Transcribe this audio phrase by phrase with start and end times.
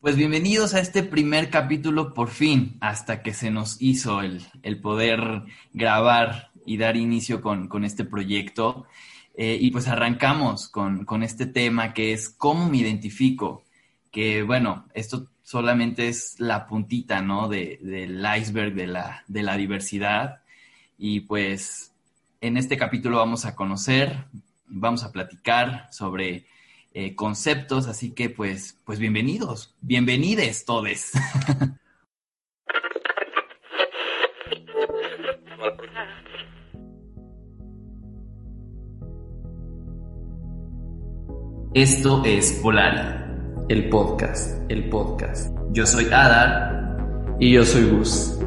[0.00, 5.42] Pues bienvenidos a este primer capítulo por fin, hasta que se nos hizo el, poder
[5.74, 8.86] grabar y dar inicio con, este proyecto.
[9.36, 13.62] Eh, y pues arrancamos con, este tema que es cómo me identifico,
[14.10, 17.50] que bueno, esto solamente es la puntita, ¿no?
[17.50, 20.40] del iceberg de la, de la diversidad.
[20.96, 21.92] Y pues
[22.40, 24.24] en este capítulo vamos a conocer,
[24.66, 26.46] vamos a platicar sobre
[26.92, 31.12] eh, conceptos, así que pues, pues bienvenidos, bienvenides todes.
[41.72, 45.56] Esto es Polar, el podcast, el podcast.
[45.70, 48.40] Yo soy Adar y yo soy Gus.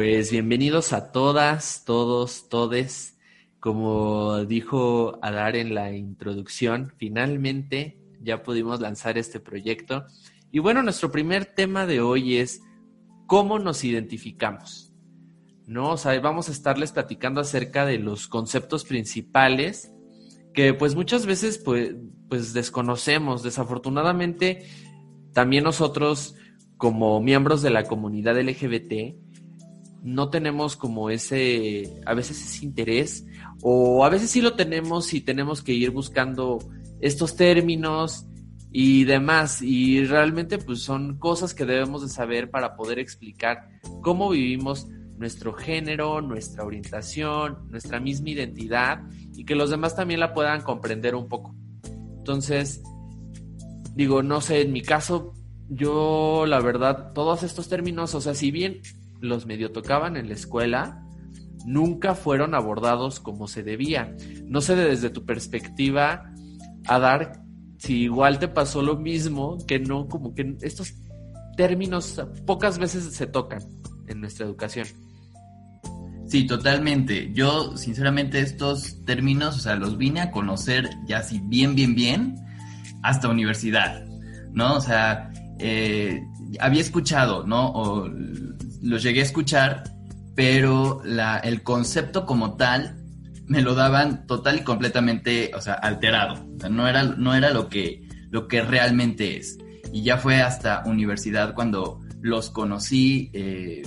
[0.00, 3.18] Pues bienvenidos a todas, todos, todes.
[3.58, 10.06] Como dijo Adar en la introducción, finalmente ya pudimos lanzar este proyecto.
[10.52, 12.62] Y bueno, nuestro primer tema de hoy es
[13.26, 14.94] cómo nos identificamos.
[15.66, 15.96] ¿No?
[16.22, 19.92] Vamos a estarles platicando acerca de los conceptos principales
[20.54, 21.96] que pues muchas veces pues,
[22.28, 23.42] pues desconocemos.
[23.42, 24.64] Desafortunadamente,
[25.32, 26.36] también nosotros
[26.76, 29.27] como miembros de la comunidad LGBT,
[30.02, 33.26] no tenemos como ese, a veces ese interés,
[33.62, 36.58] o a veces sí lo tenemos y tenemos que ir buscando
[37.00, 38.26] estos términos
[38.70, 43.68] y demás, y realmente pues son cosas que debemos de saber para poder explicar
[44.02, 49.02] cómo vivimos nuestro género, nuestra orientación, nuestra misma identidad
[49.34, 51.54] y que los demás también la puedan comprender un poco.
[52.18, 52.82] Entonces,
[53.94, 55.34] digo, no sé, en mi caso,
[55.68, 58.80] yo la verdad, todos estos términos, o sea, si bien
[59.20, 61.02] los medio tocaban en la escuela,
[61.64, 64.14] nunca fueron abordados como se debía.
[64.46, 66.32] No sé desde tu perspectiva,
[66.86, 67.42] a dar
[67.78, 70.94] si igual te pasó lo mismo, que no, como que estos
[71.56, 73.60] términos pocas veces se tocan
[74.08, 74.86] en nuestra educación.
[76.26, 77.32] Sí, totalmente.
[77.32, 82.36] Yo, sinceramente, estos términos, o sea, los vine a conocer ya así bien, bien, bien,
[83.02, 84.04] hasta universidad,
[84.52, 84.76] ¿no?
[84.76, 86.22] O sea, eh,
[86.60, 88.04] había escuchado, ¿no?
[88.80, 89.84] Los llegué a escuchar,
[90.34, 91.02] pero
[91.42, 92.98] el concepto como tal
[93.46, 96.46] me lo daban total y completamente, o sea, alterado.
[96.70, 99.58] No era, no era lo, que, lo que realmente es.
[99.92, 103.82] Y ya fue hasta universidad cuando los conocí, eh,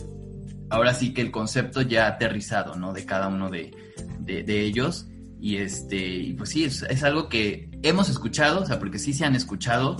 [0.69, 2.91] ahora sí que el concepto ya aterrizado, ¿no?
[2.91, 3.71] De cada uno de,
[4.19, 5.07] de, ellos.
[5.39, 9.25] Y este, pues sí, es, es, algo que hemos escuchado, o sea, porque sí se
[9.25, 9.97] han escuchado,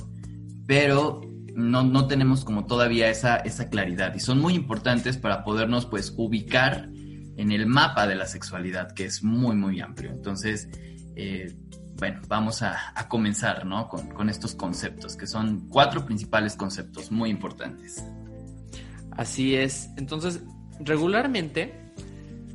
[0.66, 1.22] pero
[1.56, 6.90] no, tenemos como todavía esa, esa claridad y son muy importantes para podernos pues ubicar
[7.38, 10.12] en el mapa de la sexualidad que es muy muy amplio.
[10.12, 10.70] Entonces,
[11.16, 11.56] eh,
[11.98, 12.78] bueno, vamos a,
[13.10, 13.88] comenzar ¿no?
[13.88, 18.04] con, estos conceptos que son cuatro principales conceptos muy importantes.
[19.12, 19.90] Así es.
[19.98, 20.42] Entonces,
[20.80, 21.92] regularmente,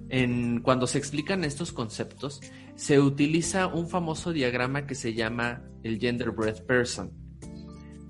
[0.09, 2.41] en, cuando se explican estos conceptos,
[2.75, 7.26] se utiliza un famoso diagrama que se llama el Gender Breath Person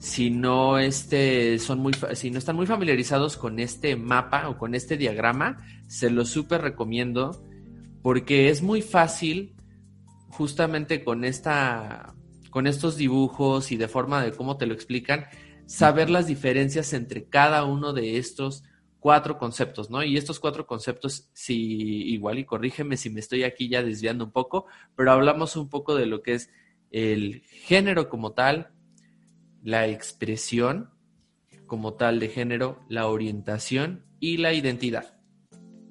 [0.07, 4.77] si no este, son muy si no están muy familiarizados con este mapa o con
[4.77, 7.45] este diagrama, se lo súper recomiendo
[8.03, 9.57] porque es muy fácil
[10.29, 12.15] justamente con esta
[12.51, 15.27] con estos dibujos y de forma de cómo te lo explican,
[15.67, 18.63] saber las diferencias entre cada uno de estos
[19.01, 20.05] cuatro conceptos, ¿no?
[20.05, 24.31] Y estos cuatro conceptos, si igual y corrígeme si me estoy aquí ya desviando un
[24.31, 26.49] poco, pero hablamos un poco de lo que es
[26.93, 28.71] el género como tal,
[29.67, 30.91] la expresión
[31.67, 35.19] como tal de género, la orientación y la identidad.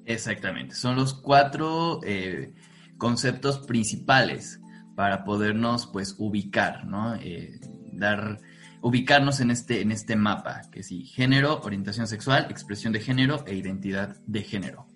[0.06, 2.54] Exactamente, son los cuatro eh,
[2.96, 4.62] conceptos principales
[4.94, 7.16] para podernos pues ubicar, ¿no?
[7.16, 7.60] Eh,
[7.92, 8.38] dar,
[8.80, 13.56] ubicarnos en este, en este mapa, que sí, género, orientación sexual, expresión de género e
[13.56, 14.86] identidad de género,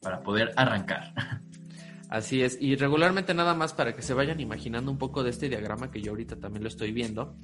[0.00, 1.12] para poder arrancar.
[2.08, 5.50] Así es, y regularmente nada más para que se vayan imaginando un poco de este
[5.50, 7.36] diagrama que yo ahorita también lo estoy viendo,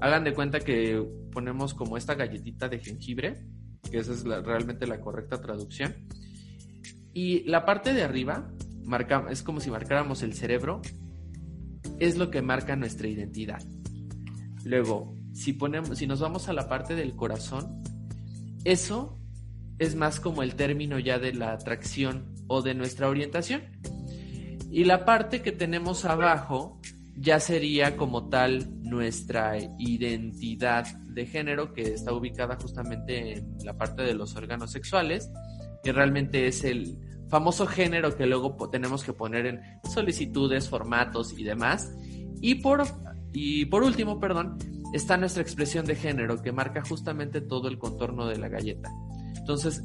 [0.00, 3.44] hagan de cuenta que ponemos como esta galletita de jengibre,
[3.90, 6.08] que esa es realmente la correcta traducción.
[7.12, 8.50] Y la parte de arriba
[9.30, 10.80] es como si marcáramos el cerebro,
[11.98, 13.62] es lo que marca nuestra identidad.
[14.64, 17.82] Luego, si, ponemos, si nos vamos a la parte del corazón,
[18.64, 19.18] eso
[19.78, 23.62] es más como el término ya de la atracción o de nuestra orientación.
[24.70, 26.80] Y la parte que tenemos abajo
[27.20, 34.02] ya sería como tal nuestra identidad de género que está ubicada justamente en la parte
[34.02, 35.30] de los órganos sexuales,
[35.82, 36.98] que realmente es el
[37.28, 39.60] famoso género que luego tenemos que poner en
[39.90, 41.92] solicitudes, formatos y demás.
[42.40, 42.84] Y por,
[43.32, 44.56] y por último, perdón,
[44.92, 48.90] está nuestra expresión de género que marca justamente todo el contorno de la galleta.
[49.36, 49.82] Entonces,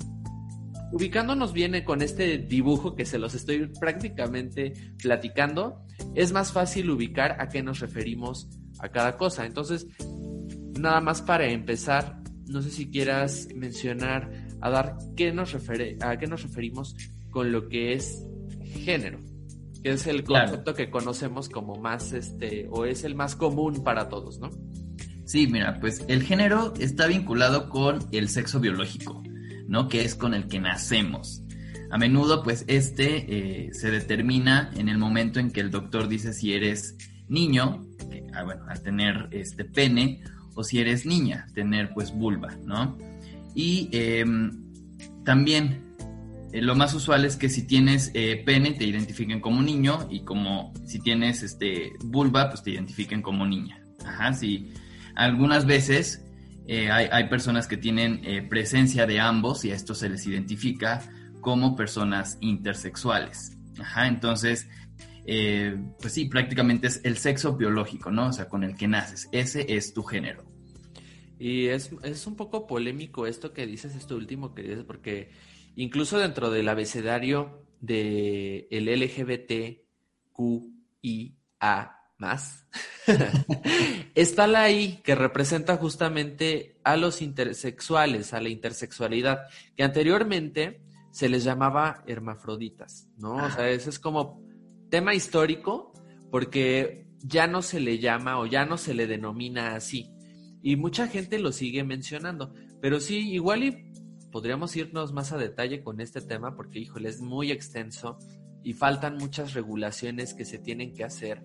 [0.94, 7.42] ubicándonos bien con este dibujo que se los estoy prácticamente platicando, es más fácil ubicar
[7.42, 8.48] a qué nos referimos
[8.78, 9.48] a cada cosa.
[9.48, 9.88] Entonces,
[10.80, 14.30] nada más para empezar, no sé si quieras mencionar,
[14.62, 16.95] a dar qué nos refiere, a qué nos referimos
[17.31, 18.24] con lo que es
[18.63, 19.18] género,
[19.81, 24.10] que es el concepto que conocemos como más este o es el más común para
[24.10, 24.51] todos, ¿no?
[25.25, 29.24] Sí, mira, pues el género está vinculado con el sexo biológico.
[29.68, 29.88] ¿No?
[29.88, 31.44] Que es con el que nacemos.
[31.92, 36.33] A menudo, pues, este eh, se determina en el momento en que el doctor dice
[36.33, 36.95] si eres
[37.27, 37.86] niño,
[38.33, 40.21] ah, bueno, al tener este pene,
[40.56, 42.98] o si eres niña, tener pues vulva, ¿no?
[43.56, 44.63] Y em,
[45.24, 45.95] también
[46.51, 50.21] eh, lo más usual es que si tienes eh, pene te identifiquen como niño y
[50.21, 53.81] como si tienes este vulva pues te identifiquen como niña.
[54.06, 54.71] Ajá, sí.
[55.16, 56.23] Algunas veces
[56.68, 61.01] eh, hay, personas que tienen eh, presencia de ambos y a esto se les identifica
[61.42, 63.57] como personas intersexuales.
[63.80, 64.68] Ajá, entonces,
[65.25, 68.27] eh, pues sí, prácticamente es el sexo biológico, ¿no?
[68.27, 69.27] O sea, con el que naces.
[69.33, 70.45] Ese es tu género.
[71.38, 71.92] Y es,
[72.25, 75.31] un poco polémico esto que dices, esto último que dices, porque
[75.75, 79.77] incluso dentro del abecedario del de
[80.39, 82.66] LGBTQIA más,
[84.16, 89.42] está la I que representa justamente a los intersexuales, a la intersexualidad,
[89.75, 90.81] que anteriormente
[91.12, 93.36] se les llamaba hermafroditas, ¿no?
[93.36, 94.42] O sea, ese es como
[94.90, 95.92] tema histórico
[96.31, 100.10] porque ya no se le llama o ya no se le denomina así.
[100.62, 103.92] Y mucha gente lo sigue mencionando, pero sí, igual y
[104.31, 108.18] podríamos irnos más a detalle con este tema porque, híjole, es muy extenso
[108.64, 111.44] y faltan muchas regulaciones que se tienen que hacer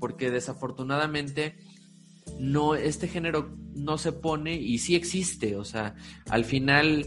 [0.00, 1.56] porque desafortunadamente
[2.40, 5.94] no, este género no se pone y sí existe, o sea,
[6.28, 7.06] al final,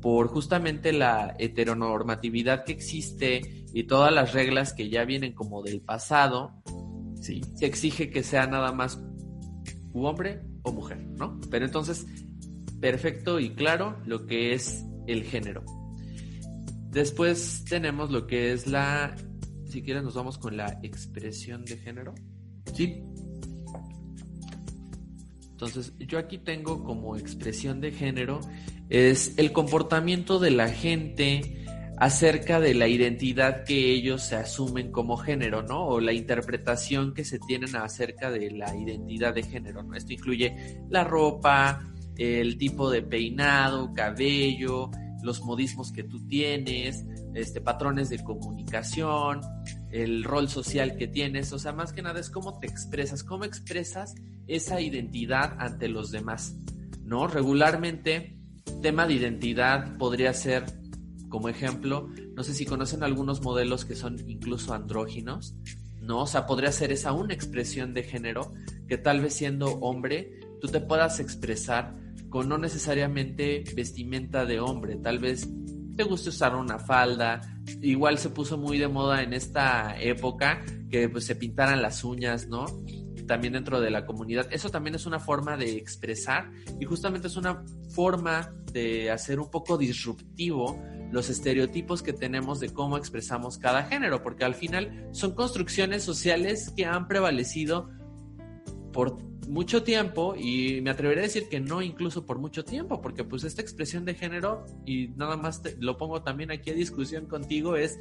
[0.00, 5.80] por justamente la heteronormatividad que existe y todas las reglas que ya vienen como del
[5.80, 6.62] pasado,
[7.20, 9.00] sí, se exige que sea nada más
[9.92, 11.38] hombre o mujer, ¿no?
[11.50, 12.06] Pero entonces,
[12.80, 15.64] perfecto y claro lo que es el género.
[16.90, 19.14] Después tenemos lo que es la
[19.70, 22.14] si quieres nos vamos con la expresión de género.
[22.72, 23.02] Sí.
[25.50, 28.40] Entonces, yo aquí tengo como expresión de género
[28.88, 31.64] es el comportamiento de la gente
[31.96, 35.86] acerca de la identidad que ellos se asumen como género, ¿no?
[35.86, 39.94] O la interpretación que se tienen acerca de la identidad de género, ¿no?
[39.94, 41.84] Esto incluye la ropa,
[42.16, 44.90] el tipo de peinado, cabello,
[45.22, 49.42] los modismos que tú tienes, este, patrones de comunicación,
[49.90, 53.44] el rol social que tienes, o sea, más que nada es cómo te expresas, cómo
[53.44, 54.14] expresas
[54.46, 56.56] esa identidad ante los demás,
[57.02, 57.26] ¿no?
[57.26, 58.36] Regularmente,
[58.82, 60.64] tema de identidad podría ser,
[61.28, 65.54] como ejemplo, no sé si conocen algunos modelos que son incluso andróginos,
[66.00, 66.22] ¿no?
[66.22, 68.52] O sea, podría ser esa una expresión de género
[68.88, 71.94] que tal vez siendo hombre, tú te puedas expresar
[72.28, 75.48] con no necesariamente vestimenta de hombre, tal vez
[75.96, 77.40] te guste usar una falda,
[77.80, 82.48] igual se puso muy de moda en esta época que pues, se pintaran las uñas,
[82.48, 82.66] ¿no?
[83.26, 84.48] También dentro de la comunidad.
[84.50, 89.50] Eso también es una forma de expresar y justamente es una forma de hacer un
[89.50, 90.82] poco disruptivo
[91.12, 96.72] los estereotipos que tenemos de cómo expresamos cada género, porque al final son construcciones sociales
[96.76, 97.90] que han prevalecido
[98.92, 103.24] por mucho tiempo y me atrevería a decir que no incluso por mucho tiempo, porque
[103.24, 107.76] pues esta expresión de género, y nada más lo pongo también aquí a discusión contigo,
[107.76, 107.98] es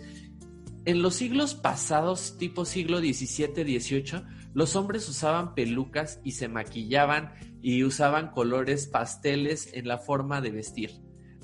[0.85, 7.33] en los siglos pasados, tipo siglo XVII, XVIII, los hombres usaban pelucas y se maquillaban
[7.61, 10.91] y usaban colores pasteles en la forma de vestir,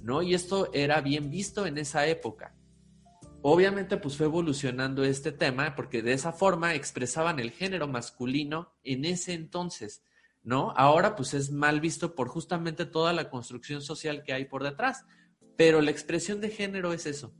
[0.03, 0.21] ¿no?
[0.21, 2.54] Y esto era bien visto en esa época.
[3.47, 9.05] Obviamente pues fue evolucionando este tema porque de esa forma expresaban el género masculino en
[9.05, 10.01] ese entonces,
[10.41, 10.71] ¿no?
[10.75, 15.05] Ahora pues es mal visto por justamente toda la construcción social que hay por detrás,
[15.57, 17.35] pero la expresión de género es eso,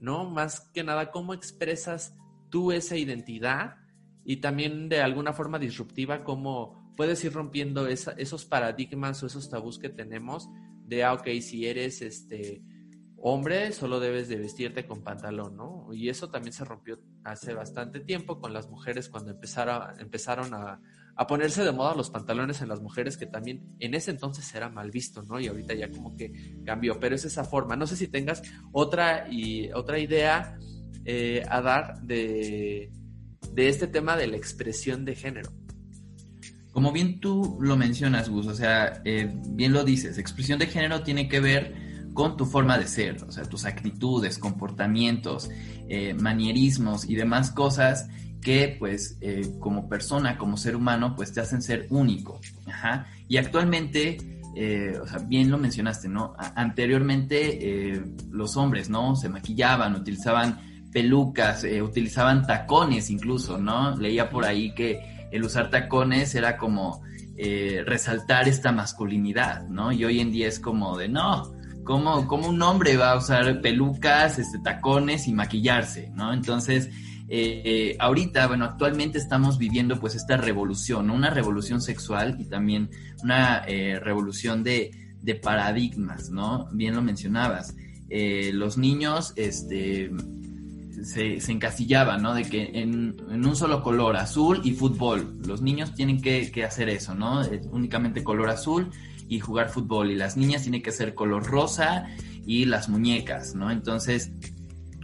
[0.00, 0.28] ¿no?
[0.28, 2.16] Más que nada cómo expresas
[2.50, 3.76] tú esa identidad
[4.24, 9.78] y también de alguna forma disruptiva cómo puedes ir rompiendo esos paradigmas o esos tabús
[9.78, 10.48] que tenemos
[10.86, 12.64] de, ah, ok, si eres este
[13.28, 15.92] hombre solo debes de vestirte con pantalón, ¿no?
[15.92, 20.80] Y eso también se rompió hace bastante tiempo con las mujeres cuando empezaron, empezaron a,
[21.26, 24.92] ponerse de moda los pantalones en las mujeres, que también en ese entonces era mal
[24.92, 25.40] visto, ¿no?
[25.40, 27.74] Y ahorita ya como que cambió, pero es esa forma.
[27.74, 30.56] No sé si tengas otra, y, otra idea
[31.04, 32.92] eh, a dar de,
[33.52, 35.50] de este tema de la expresión de género.
[36.70, 41.02] Como bien tú lo mencionas, Gus, o sea, eh, bien lo dices, expresión de género
[41.02, 41.85] tiene que ver
[42.16, 45.48] con tu forma de ser, o sea, tus actitudes, comportamientos,
[45.88, 48.08] eh, manierismos y demás cosas
[48.40, 52.40] que pues eh, como persona, como ser humano, pues te hacen ser único.
[53.28, 54.18] Y actualmente,
[55.02, 56.34] o sea, bien lo mencionaste, ¿no?
[56.54, 59.14] anteriormente los hombres, ¿no?
[59.14, 60.58] Se maquillaban, utilizaban
[60.92, 63.96] pelucas, utilizaban tacones incluso, ¿no?
[63.96, 67.02] Leía por ahí que el usar tacones era como
[67.38, 69.92] eh, resaltar esta masculinidad, ¿no?
[69.92, 71.52] Y hoy en día es como de, no,
[71.86, 76.34] ¿cómo, un hombre va a usar pelucas, este, tacones y maquillarse, ¿no?
[76.34, 76.90] Entonces,
[77.28, 82.90] eh, eh, ahorita, bueno, actualmente estamos viviendo pues esta revolución, una revolución sexual y también
[83.22, 84.90] una revolución de,
[85.42, 86.68] paradigmas, ¿no?
[86.72, 87.74] Bien lo mencionabas.
[88.52, 90.12] los niños, este,
[91.04, 92.34] se, se encasillaba, ¿no?
[92.34, 95.38] De que en, un solo color, azul y fútbol.
[95.46, 97.42] Los niños tienen que, hacer eso, ¿no?
[97.70, 98.90] únicamente color azul
[99.28, 100.10] y jugar fútbol.
[100.10, 102.06] Y las niñas tienen que ser color rosa
[102.46, 103.70] y las muñecas, ¿no?
[103.70, 104.30] Entonces,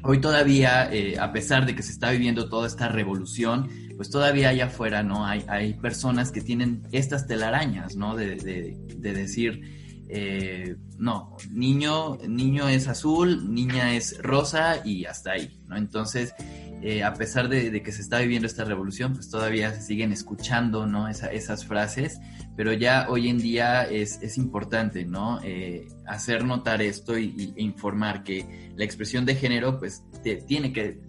[0.02, 4.48] hoy todavía, eh, a pesar de que se está viviendo toda esta revolución, pues todavía
[4.48, 5.26] allá afuera, ¿no?
[5.26, 8.16] Hay, hay personas que tienen estas telarañas, ¿no?
[8.16, 15.32] De, de, de decir, eh, no, niño, niño es azul, niña es rosa y hasta
[15.32, 15.76] ahí, ¿no?
[15.76, 16.34] Entonces,
[16.82, 20.84] eh, a pesar de, que se está viviendo esta revolución, pues todavía se siguen escuchando,
[20.86, 21.08] ¿no?
[21.08, 22.18] esas frases,
[22.56, 25.40] pero ya hoy en día es, importante, ¿no?
[25.44, 30.72] Eh, hacer notar esto y, e informar que la expresión de género, pues, te, tiene
[30.72, 31.00] que,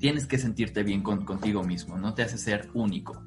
[0.00, 3.22] tienes que sentirte bien contigo mismo, no te hace ser único.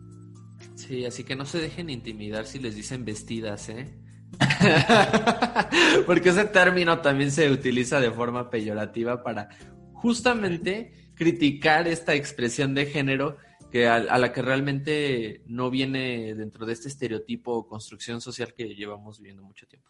[0.75, 4.02] Sí, así que no se dejen intimidar si les dicen vestidas, ¿eh?
[6.06, 9.50] Porque ese término también se utiliza de forma peyorativa para
[9.94, 13.38] justamente criticar esta expresión de género
[13.72, 18.75] que a, la que realmente no viene dentro de este estereotipo o construcción social que
[18.75, 19.90] llevamos viviendo mucho tiempo.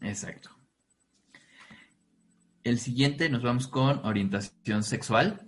[0.00, 0.50] Exacto.
[2.64, 5.46] El siguiente nos vamos con orientación sexual.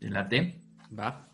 [0.00, 0.60] ¿La T?
[0.96, 1.28] Va.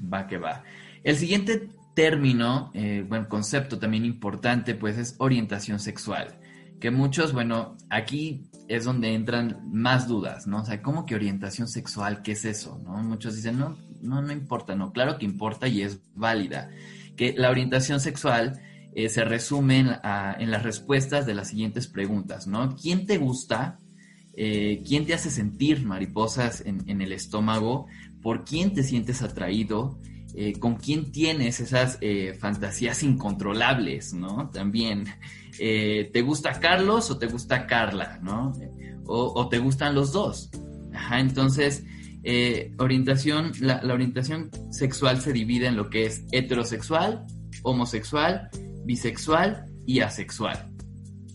[0.00, 0.62] Va que va.
[1.02, 6.38] El siguiente término, eh, bueno, concepto también importante, pues es orientación sexual.
[6.78, 10.60] Que muchos, bueno, aquí es donde entran más dudas, ¿no?
[10.60, 12.20] O sea, ¿cómo que orientación sexual?
[12.20, 12.78] ¿Qué es eso?
[12.84, 13.02] ¿No?
[13.02, 16.68] Muchos dicen, no, no, no importa, no, claro que importa y es válida.
[17.16, 18.60] Que la orientación sexual
[18.94, 22.76] eh, se resume en, las respuestas de las siguientes preguntas, ¿no?
[22.76, 23.78] ¿Quién te gusta?
[24.34, 27.86] Eh, ¿Quién te hace sentir mariposas en, en el estómago?
[28.20, 29.98] ¿Por quién te sientes atraído?
[30.38, 34.50] Eh, con quién tienes esas eh, fantasías incontrolables, ¿no?
[34.50, 35.06] También,
[35.58, 38.52] eh, ¿te gusta Carlos o te gusta Carla, ¿no?
[39.06, 40.50] O, te gustan los dos.
[40.92, 41.84] Ajá, entonces,
[42.78, 47.24] orientación, la, orientación sexual se divide en lo que es heterosexual,
[47.62, 48.50] homosexual,
[48.84, 50.70] bisexual y asexual.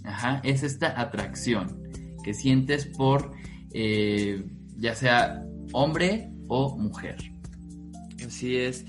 [0.03, 1.81] Ajá, es esta atracción
[2.23, 3.31] que sientes por
[3.73, 7.30] ya sea hombre o mujer.
[8.25, 8.85] Así es.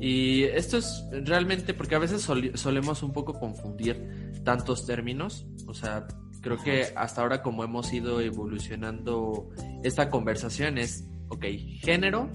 [0.00, 2.22] Y esto es realmente porque a veces
[2.54, 5.46] solemos un poco confundir tantos términos.
[5.66, 6.06] O sea,
[6.40, 9.50] creo que hasta ahora como hemos ido evolucionando
[9.82, 11.44] esta conversación es, ok,
[11.80, 12.30] género,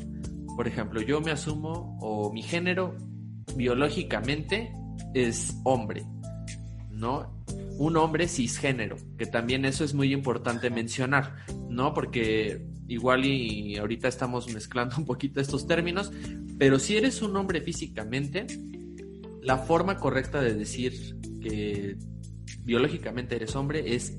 [0.56, 2.96] por ejemplo, yo me asumo o mi género
[3.56, 4.74] biológicamente
[5.14, 6.04] es hombre,
[6.90, 7.44] ¿no?
[7.78, 11.36] Un hombre cisgénero, que también eso es muy importante mencionar,
[11.70, 11.94] ¿no?
[11.94, 16.12] Porque igual y ahorita estamos mezclando un poquito estos términos,
[16.58, 18.48] pero si eres un hombre físicamente,
[19.42, 21.96] la forma correcta de decir que
[22.64, 24.18] biológicamente eres hombre es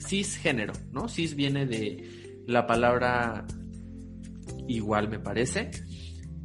[0.00, 1.08] cisgénero, ¿no?
[1.08, 3.46] Cis viene de la palabra
[4.66, 5.70] igual, me parece,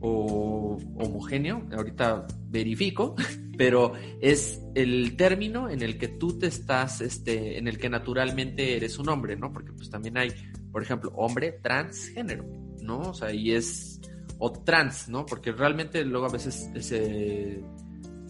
[0.01, 3.16] o homogéneo, ahorita verifico,
[3.58, 8.75] pero es el término en el que tú te estás, este, en el que naturalmente
[8.75, 9.54] eres un hombre, ¿no?
[9.54, 10.32] Porque pues también hay
[10.72, 12.46] por ejemplo, hombre transgénero,
[12.82, 13.00] ¿no?
[13.00, 14.00] O sea, y es,
[14.38, 15.25] o trans, ¿no?
[15.25, 16.70] Porque realmente luego a veces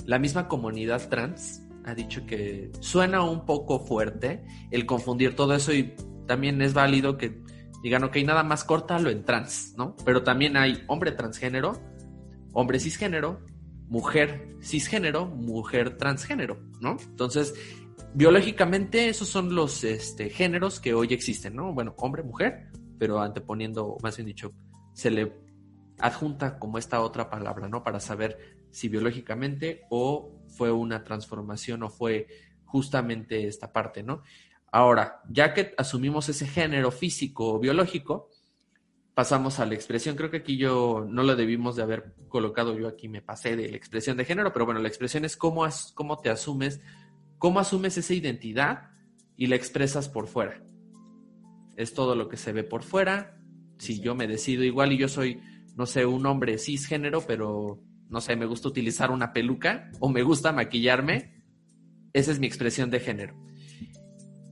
[0.05, 5.73] la misma comunidad trans ha dicho que suena un poco fuerte el confundir todo eso
[5.73, 5.95] y
[6.27, 7.41] también es válido que
[7.83, 9.95] digan, ok, nada más córtalo en trans, ¿no?
[10.05, 11.73] Pero también hay hombre transgénero,
[12.53, 13.39] hombre cisgénero,
[13.87, 16.97] mujer cisgénero, mujer transgénero, ¿no?
[17.03, 17.53] Entonces,
[18.13, 21.73] biológicamente esos son los este, géneros que hoy existen, ¿no?
[21.73, 24.53] Bueno, hombre, mujer, pero anteponiendo, más bien dicho,
[24.93, 25.33] se le
[25.99, 27.83] adjunta como esta otra palabra, ¿no?
[27.83, 32.27] Para saber si biológicamente o fue una transformación o fue
[32.65, 34.23] justamente esta parte, ¿no?
[34.71, 38.29] Ahora, ya que asumimos ese género físico o biológico,
[39.13, 40.15] pasamos a la expresión.
[40.15, 43.69] Creo que aquí yo no lo debimos de haber colocado, yo aquí me pasé de
[43.69, 46.79] la expresión de género, pero bueno, la expresión es cómo, cómo te asumes,
[47.41, 48.91] cómo asumes esa identidad
[49.35, 50.61] y la expresas por fuera.
[51.75, 53.35] Es todo lo que se ve por fuera.
[53.79, 55.41] Si yo me decido igual y yo soy,
[55.75, 60.21] no sé, un hombre cisgénero, pero no sé, me gusta utilizar una peluca o me
[60.21, 61.43] gusta maquillarme,
[62.13, 63.35] esa es mi expresión de género.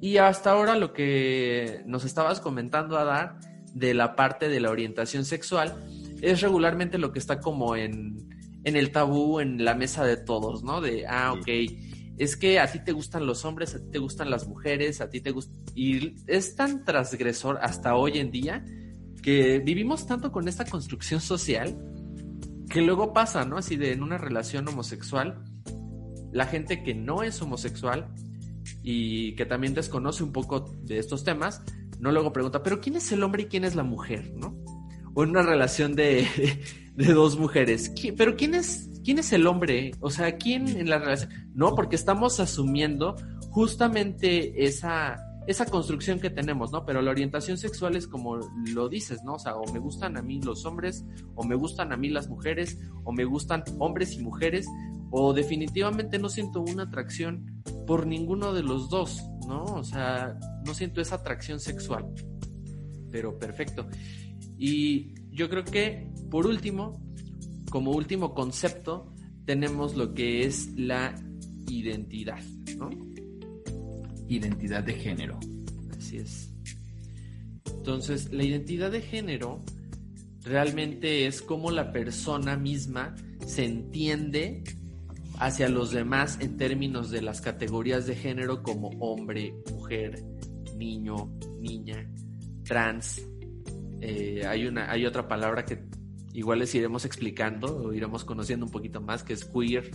[0.02, 3.40] Y hasta ahora lo que nos estabas comentando, Adar,
[3.72, 5.86] de la parte de la orientación sexual,
[6.24, 8.18] es regularmente lo que está como en,
[8.64, 10.82] en el tabú, en la mesa de todos, ¿no?
[10.82, 11.48] De, ah, ok,
[12.20, 15.10] es que a ti te gustan los hombres, a ti te gustan las mujeres, a
[15.10, 15.58] ti te gusta...
[15.74, 18.66] Y es tan transgresor hasta hoy en día
[19.24, 21.78] que vivimos tanto con esta construcción social
[22.70, 23.58] que luego pasa, ¿no?
[23.58, 25.44] Así de en una relación homosexual,
[26.32, 28.14] la gente que no es homosexual
[28.84, 31.64] y que también desconoce un poco de estos temas,
[32.00, 34.34] no luego pregunta, pero ¿quién es el hombre y quién es la mujer?
[34.36, 34.58] ¿No?
[35.14, 36.28] O en una relación de,
[36.96, 39.92] dos mujeres, pero ¿quién es, quién es el hombre?
[40.00, 41.32] O sea, ¿quién en la relación?
[41.54, 43.16] No, porque estamos asumiendo
[43.52, 46.86] justamente esa, esa construcción que tenemos, ¿no?
[46.86, 48.38] Pero la orientación sexual es como
[48.74, 49.34] lo dices, ¿no?
[49.34, 52.30] O sea, o me gustan a mí los hombres, o me gustan a mí las
[52.30, 54.68] mujeres, o me gustan hombres y mujeres,
[55.12, 59.64] o definitivamente no siento una atracción por ninguno de los dos, ¿no?
[59.64, 62.06] O sea, no siento esa atracción sexual.
[63.12, 63.88] Pero perfecto.
[64.58, 67.02] Y yo creo que, por último,
[67.70, 69.14] como último concepto,
[69.46, 71.16] tenemos lo que es la
[71.68, 72.44] identidad,
[72.78, 72.90] ¿no?
[74.28, 75.40] Identidad de género.
[75.98, 76.54] Así es.
[77.66, 79.64] Entonces, la identidad de género
[80.44, 84.64] realmente es como la persona misma se entiende
[85.40, 90.24] hacia los demás en términos de las categorías de género como hombre, mujer,
[90.76, 92.08] niño, niña,
[92.64, 93.22] trans.
[94.02, 95.80] Eh, hay, una, hay otra palabra que
[96.40, 99.92] igual les iremos explicando o iremos conociendo un poquito más, que es queer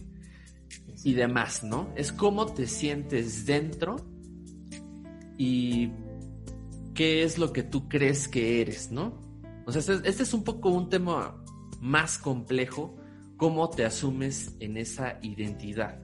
[1.02, 1.92] y demás, ¿no?
[1.96, 3.96] Es cómo te sientes dentro
[5.36, 5.90] y
[6.94, 9.18] qué es lo que tú crees que eres, ¿no?
[9.66, 11.42] O sea, este, este es un poco un tema
[11.80, 12.96] más complejo
[13.36, 16.00] cómo te asumes en esa identidad,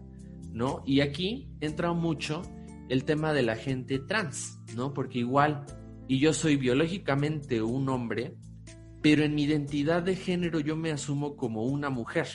[0.53, 0.83] ¿no?
[0.87, 2.43] Y aquí entra mucho
[2.89, 4.93] el tema de la gente trans, ¿no?
[4.93, 5.67] Porque igual,
[6.09, 8.37] y yo soy biológicamente un hombre,
[9.03, 12.27] pero en mi identidad de género yo me asumo como una mujer.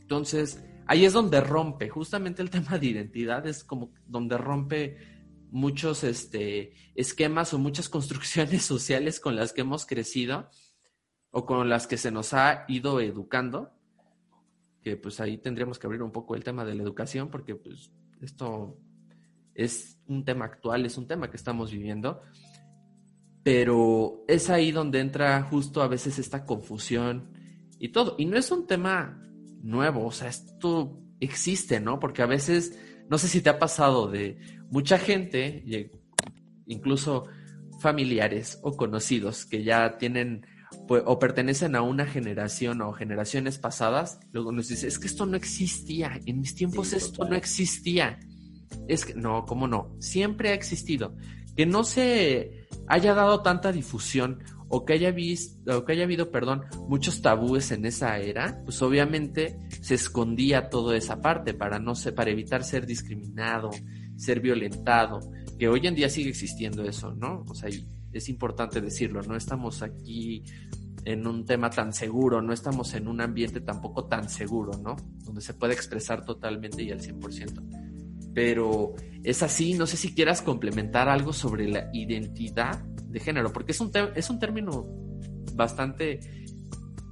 [0.00, 4.98] Entonces, ahí es donde rompe, justamente el tema de identidad es como donde rompe
[5.50, 10.50] muchos este, esquemas o muchas construcciones sociales con las que hemos crecido
[11.30, 13.74] o con las que se nos ha ido educando
[14.84, 17.90] que pues ahí tendríamos que abrir un poco el tema de la educación, porque pues
[18.20, 18.78] esto
[19.54, 22.20] es un tema actual, es un tema que estamos viviendo,
[23.44, 27.30] pero es ahí donde entra justo a veces esta confusión
[27.78, 28.16] y todo.
[28.18, 29.22] Y no es un tema
[29.62, 32.00] nuevo, o sea, esto existe, ¿no?
[32.00, 32.76] Porque a veces,
[33.08, 34.38] no sé si te ha pasado de
[34.70, 35.90] mucha gente,
[36.66, 37.26] incluso
[37.80, 40.46] familiares o conocidos que ya tienen
[40.88, 45.26] pues, o pertenecen a una generación o generaciones pasadas, luego nos dice, es que esto
[45.26, 48.18] no existía, en mis tiempos esto no existía.
[48.88, 49.94] Es que, no, ¿cómo no?
[49.98, 51.14] Siempre ha existido.
[51.56, 56.30] Que no se haya dado tanta difusión o que haya visto, o que haya habido,
[56.30, 61.92] perdón, muchos tabúes en esa era, pues obviamente se escondía toda esa parte para no
[62.14, 63.70] para evitar ser discriminado,
[64.16, 65.20] ser violentado,
[65.58, 67.44] que hoy en día sigue existiendo eso, ¿no?
[67.48, 67.70] O sea,
[68.12, 70.42] es importante decirlo, no estamos aquí
[71.04, 74.96] en un tema tan seguro, no estamos en un ambiente tampoco tan seguro, ¿no?
[75.24, 78.32] Donde se puede expresar totalmente y al 100%.
[78.34, 83.72] Pero es así, no sé si quieras complementar algo sobre la identidad de género, porque
[83.72, 84.84] es un, es un término
[85.54, 86.20] bastante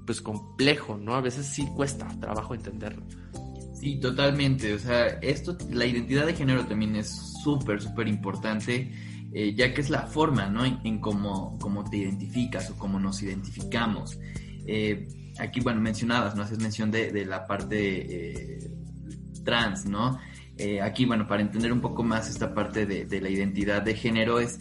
[0.06, 1.14] pues complejo, ¿no?
[1.14, 3.04] A veces sí cuesta trabajo entenderlo.
[3.80, 4.74] Sí, totalmente.
[4.74, 7.08] O sea, esto, la identidad de género también es
[7.42, 8.90] súper, súper importante
[9.34, 10.62] eh, ya que es la forma, ¿no?
[10.64, 11.58] En, cómo,
[11.90, 14.18] te identificas o cómo nos identificamos.
[14.66, 16.42] Eh, aquí, bueno, mencionabas, ¿no?
[16.42, 18.70] Haces mención de, la parte eh,
[19.42, 20.18] trans, ¿no?
[20.82, 24.58] Aquí, bueno, para entender un poco más esta parte de, la identidad de género es,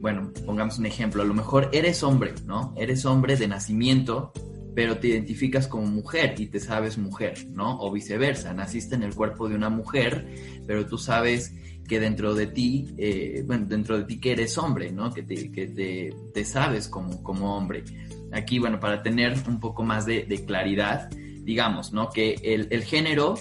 [0.00, 2.74] bueno, pongamos un ejemplo, a lo mejor eres hombre, ¿no?
[2.76, 4.32] Eres hombre de nacimiento,
[4.74, 7.80] pero te identificas como mujer y te sabes mujer, ¿no?
[7.80, 10.26] O viceversa, naciste en el cuerpo de una mujer,
[10.66, 11.52] pero tú sabes
[11.88, 15.12] que dentro de ti, eh, bueno, dentro de ti que eres hombre, ¿no?
[15.12, 17.82] Que te, que te, te sabes como, como hombre.
[18.30, 22.10] Aquí, bueno, para tener un poco más de, de claridad, digamos, ¿no?
[22.10, 23.34] Que el, el, género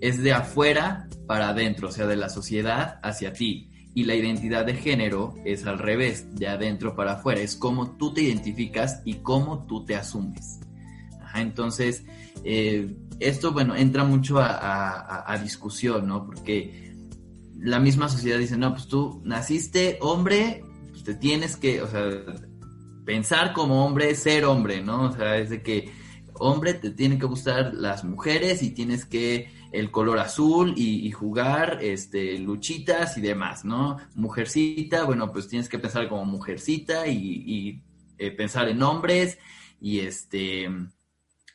[0.00, 3.70] es de afuera para adentro, o sea, de la sociedad hacia ti.
[3.94, 7.40] Y la identidad de género es al revés, de adentro para afuera.
[7.40, 10.60] Es cómo tú te identificas y cómo tú te asumes.
[11.34, 12.04] Entonces,
[12.44, 16.24] eh, esto, bueno, entra mucho a, discusión, ¿no?
[16.24, 16.94] Porque
[17.58, 22.08] la misma sociedad dice, no, pues tú naciste hombre, pues te tienes que, o sea,
[23.04, 25.04] pensar como hombre es ser hombre, ¿no?
[25.04, 25.90] O sea, es de que
[26.34, 31.78] hombre te tienen que gustar las mujeres y tienes que el color azul y, jugar
[31.82, 33.98] este luchitas y demás, ¿no?
[34.14, 37.82] Mujercita, bueno, pues tienes que pensar como mujercita y, y
[38.18, 39.38] eh, pensar en hombres
[39.80, 40.68] y este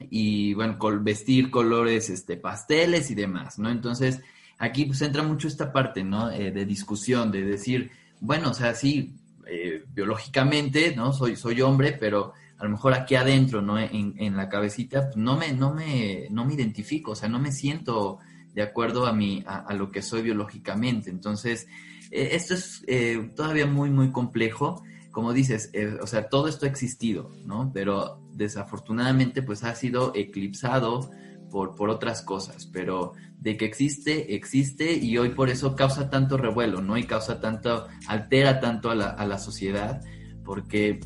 [0.10, 3.70] y bueno, vestir colores este pasteles y demás, ¿no?
[3.70, 4.22] Entonces,
[4.58, 6.32] aquí pues entra mucho esta parte, ¿no?
[6.32, 9.16] Eh, de discusión, de decir, bueno, o sea, sí,
[9.48, 11.14] eh, biológicamente, ¿no?
[11.14, 13.78] Soy, soy hombre, pero a lo mejor aquí adentro, ¿no?
[13.78, 17.38] En, en la cabecita, pues no me, no me, no me identifico, o sea, no
[17.38, 18.20] me siento
[18.54, 21.10] de acuerdo a mi, a, lo que soy biológicamente.
[21.10, 21.68] Entonces,
[22.10, 24.82] eh, esto es eh, todavía muy, muy complejo.
[25.12, 27.70] Como dices, eh, o sea, todo esto ha existido, ¿no?
[27.74, 31.12] Pero desafortunadamente, pues ha sido eclipsado
[31.52, 32.66] por, por otras cosas.
[32.68, 36.98] Pero de que existe, existe y hoy por eso causa tanto revuelo, ¿no?
[36.98, 40.00] Y causa tanto, altera tanto a la, a la sociedad,
[40.46, 41.02] porque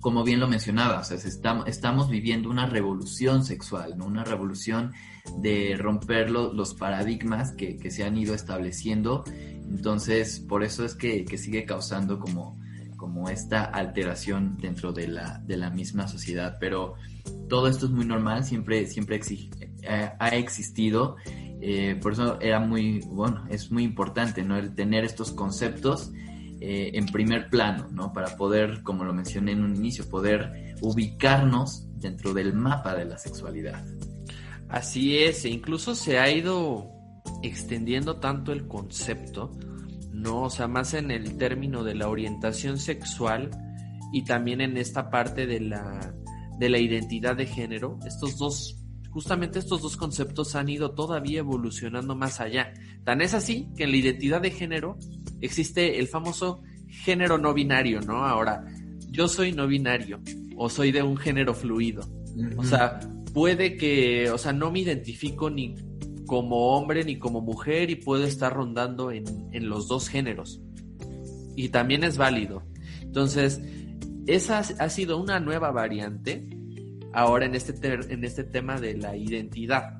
[0.00, 4.06] como bien lo mencionaba, o sea, estamos, estamos viviendo una revolución sexual, ¿no?
[4.06, 4.92] Una revolución
[5.40, 9.24] de romper lo, los paradigmas que, se han ido estableciendo.
[9.68, 12.58] Entonces, por eso es que, que, sigue causando como,
[12.96, 16.58] como esta alteración dentro de la, de la misma sociedad.
[16.60, 16.94] Pero
[17.48, 19.50] todo esto es muy normal, siempre, siempre exige,
[19.82, 21.16] eh, ha existido.
[21.60, 24.62] Eh, por eso era muy, bueno, es muy importante, ¿no?
[24.74, 26.12] Tener estos conceptos
[26.60, 28.12] eh, en primer plano, ¿no?
[28.12, 33.18] Para poder, como lo mencioné en un inicio, poder ubicarnos dentro del mapa de la
[33.18, 33.84] sexualidad.
[34.68, 36.90] Así es, e incluso se ha ido
[37.42, 39.52] extendiendo tanto el concepto,
[40.12, 40.44] ¿no?
[40.44, 43.50] O sea, más en el término de la orientación sexual
[44.12, 46.14] y también en esta parte de la,
[46.58, 48.78] de la identidad de género, estos dos
[49.10, 52.72] justamente estos dos conceptos han ido todavía evolucionando más allá.
[53.04, 54.96] Tan es así que en la identidad de género
[55.40, 58.24] existe el famoso género no binario, ¿no?
[58.24, 58.64] Ahora,
[59.10, 60.20] yo soy no binario
[60.56, 62.02] o soy de un género fluido.
[62.34, 62.58] Uh -huh.
[62.58, 63.00] O sea,
[63.32, 65.74] puede que, o sea, no me identifico ni
[66.26, 70.60] como hombre ni como mujer y puedo estar rondando en, en los dos géneros.
[71.56, 72.62] Y también es válido.
[73.02, 73.60] Entonces,
[74.26, 76.46] esa ha sido una nueva variante
[77.12, 77.72] ahora en este,
[78.12, 79.98] en este tema de la identidad.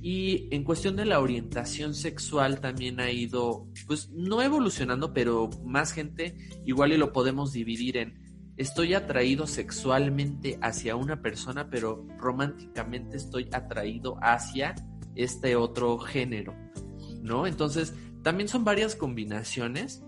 [0.00, 5.92] Y en cuestión de la orientación sexual también ha ido, pues no evolucionando, pero más
[5.92, 13.16] gente igual y lo podemos dividir en estoy atraído sexualmente hacia una persona, pero románticamente
[13.16, 14.74] estoy atraído hacia
[15.14, 16.54] este otro género,
[17.22, 17.46] ¿no?
[17.46, 20.02] Entonces, también son varias combinaciones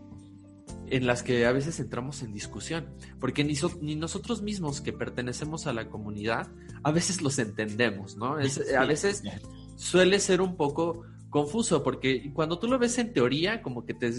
[0.88, 2.88] en las que a veces entramos en discusión,
[3.20, 6.48] porque ni, so, ni, nosotros mismos que pertenecemos a la comunidad,
[6.82, 8.40] a veces los entendemos, ¿no?
[8.40, 9.22] Es, a veces
[9.80, 14.12] suele ser un poco confuso, porque cuando tú lo ves en teoría, como que te,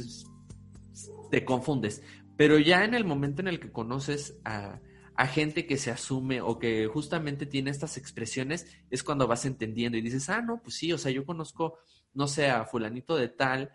[1.29, 2.01] te confundes,
[2.35, 4.81] pero ya en el momento en el que conoces a,
[5.15, 9.97] a gente que se asume o que justamente tiene estas expresiones, es cuando vas entendiendo
[9.97, 11.77] y dices, ah, no, pues sí, o sea, yo conozco,
[12.13, 13.71] no sé, a fulanito de tal,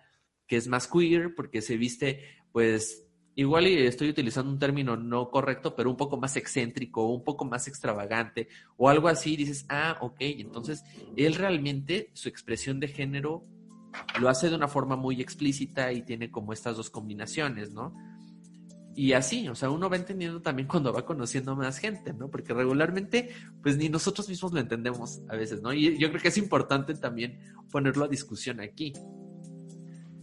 [0.48, 3.05] que es más queer porque se viste pues
[3.36, 7.44] igual y estoy utilizando un término no correcto, pero un poco más excéntrico, un poco
[7.44, 10.82] más extravagante o algo así, dices, ah, ok, entonces
[11.16, 13.44] él realmente su expresión de género
[14.20, 17.94] lo hace de una forma muy explícita y tiene como estas dos combinaciones, ¿no?
[18.94, 22.30] Y así, o sea, uno va entendiendo también cuando va conociendo más gente, ¿no?
[22.30, 23.28] Porque regularmente,
[23.62, 25.74] pues ni nosotros mismos lo entendemos a veces, ¿no?
[25.74, 27.38] Y yo creo que es importante también
[27.70, 28.94] ponerlo a discusión aquí.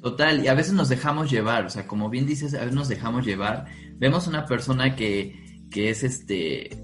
[0.03, 2.89] Total, y a veces nos dejamos llevar, o sea, como bien dices, a veces nos
[2.89, 3.67] dejamos llevar.
[3.95, 6.77] Vemos una persona que, que es este,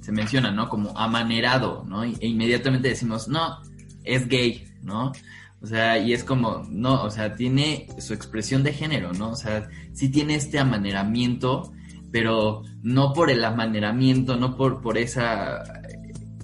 [0.00, 0.68] se menciona, ¿no?
[0.68, 2.02] Como amanerado, ¿no?
[2.02, 3.60] E inmediatamente decimos, no,
[4.02, 5.12] es gay, ¿no?
[5.60, 9.30] O sea, y es como, no, o sea, tiene su expresión de género, ¿no?
[9.30, 11.72] O sea, sí tiene este amaneramiento,
[12.10, 15.62] pero no por el amaneramiento, no por, por esa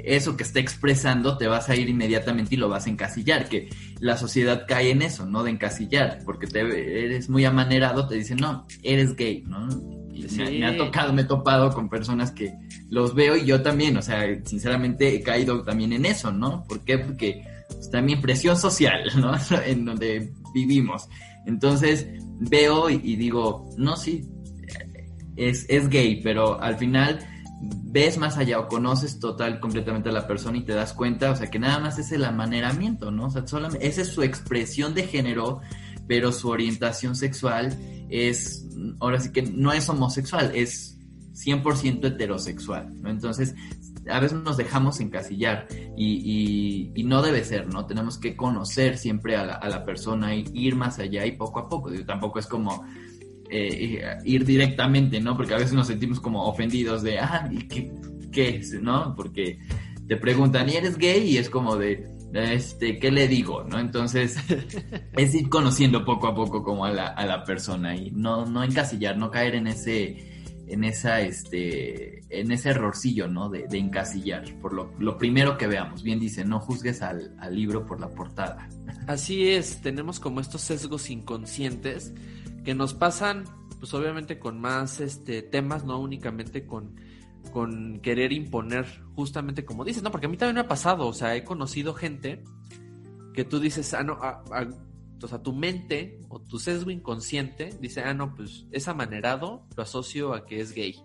[0.05, 3.69] eso que está expresando te vas a ir inmediatamente y lo vas a encasillar, que
[4.03, 5.45] la sociedad cae en eso, ¿no?
[5.45, 6.59] De encasillar, porque te
[7.05, 9.69] eres muy amanerado, te dicen, no, eres gay, ¿no?
[10.13, 10.39] Y sí.
[10.39, 12.53] me, me, ha tocado, me he topado con personas que
[12.91, 16.65] los veo y yo también, o sea, sinceramente he caído también en eso, ¿no?
[16.65, 16.99] ¿Por qué?
[16.99, 17.45] Porque
[17.93, 19.35] también presión social, ¿no?
[19.67, 21.09] en donde vivimos.
[21.47, 22.09] Entonces
[22.41, 24.29] veo y, digo, no, sí,
[25.37, 27.21] es, es gay, pero al final
[27.63, 31.37] ves más allá o conoces total completamente a la persona y te das cuenta, o
[31.37, 33.27] sea, que nada más es el amaneramiento, ¿no?
[33.27, 35.61] O sea, solamente, esa es su expresión de género,
[36.09, 37.79] pero su orientación sexual
[38.11, 38.67] es,
[38.99, 40.99] ahora sí que no es homosexual, es
[41.35, 43.11] 100% heterosexual, ¿no?
[43.11, 43.55] Entonces,
[44.11, 47.87] a veces nos dejamos encasillar y, y, no debe ser, ¿no?
[47.87, 51.61] Tenemos que conocer siempre a la, a la persona y ir más allá y poco
[51.61, 51.91] a poco.
[51.91, 52.85] Digo, tampoco es como
[53.53, 55.37] eh, ir directamente, ¿no?
[55.37, 57.93] Porque a veces nos sentimos como ofendidos de, ah, ¿y qué,
[58.31, 59.15] qué es, no?
[59.15, 59.59] Porque
[60.09, 61.31] te preguntan, ¿y eres gay?
[61.31, 63.65] Y es como de, este, ¿qué le digo?
[63.65, 63.79] ¿No?
[63.79, 64.37] Entonces,
[65.13, 68.65] es ir conociendo poco a poco como a la, a la persona y no, no
[68.65, 70.33] encasillar, no caer en ese
[70.73, 76.19] en esa este en ese errorcillo no de, encasillar por lo, primero que veamos bien
[76.19, 78.69] dice no juzgues al, libro por la portada
[79.07, 82.15] así es tenemos como estos sesgos inconscientes
[82.65, 83.45] que nos pasan
[83.79, 86.97] pues obviamente con más este temas no únicamente con
[87.53, 91.13] con querer imponer justamente como dices no porque a mí también me ha pasado o
[91.13, 92.45] sea he conocido gente
[93.35, 94.69] que tú dices ah no ah, ah,
[95.25, 99.83] o sea, tu mente o tu sesgo inconsciente dice, ah, no, pues es amanerado, lo
[99.83, 100.97] asocio a que es gay.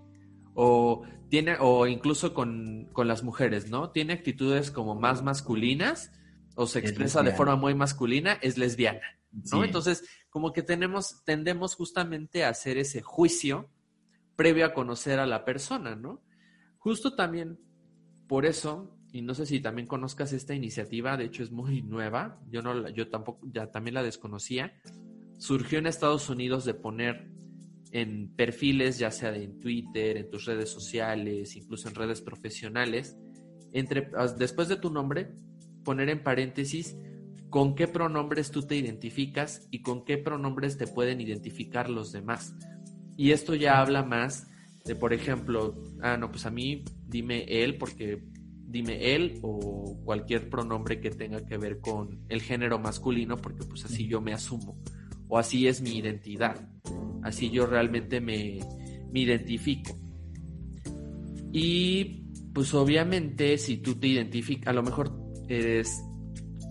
[0.53, 3.91] O tiene, o incluso con, las mujeres, ¿no?
[3.91, 6.11] Tiene actitudes como más masculinas,
[6.55, 9.16] o se expresa de forma muy masculina, es lesbiana,
[9.51, 9.63] ¿no?
[9.63, 13.69] Entonces, como que tenemos, tendemos justamente a hacer ese juicio
[14.35, 16.23] previo a conocer a la persona, ¿no?
[16.77, 17.59] Justo también
[18.27, 22.39] por eso y no sé si también conozcas esta iniciativa, de hecho es muy nueva,
[22.49, 24.73] yo no yo tampoco ya también la desconocía.
[25.37, 27.31] Surgió en Estados Unidos de poner
[27.91, 33.17] en perfiles, ya sea en Twitter, en tus redes sociales, incluso en redes profesionales,
[33.71, 35.31] entre después de tu nombre
[35.83, 36.97] poner en paréntesis
[37.49, 42.55] con qué pronombres tú te identificas y con qué pronombres te pueden identificar los demás.
[43.15, 44.47] Y esto ya habla más
[44.85, 48.23] de, por ejemplo, ah, no, pues a mí dime él porque
[48.67, 53.85] dime él o cualquier pronombre que tenga que ver con el género masculino, porque pues
[53.85, 54.77] así yo me asumo,
[55.27, 56.69] o así es mi identidad,
[57.23, 58.59] así yo realmente me,
[59.11, 59.97] me identifico.
[61.53, 66.03] Y pues obviamente si tú te identificas, a lo mejor eres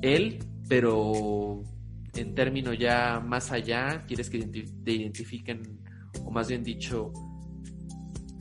[0.02, 1.62] él, pero
[2.14, 5.80] en términos ya más allá, quieres que te identifiquen,
[6.24, 7.12] o más bien dicho,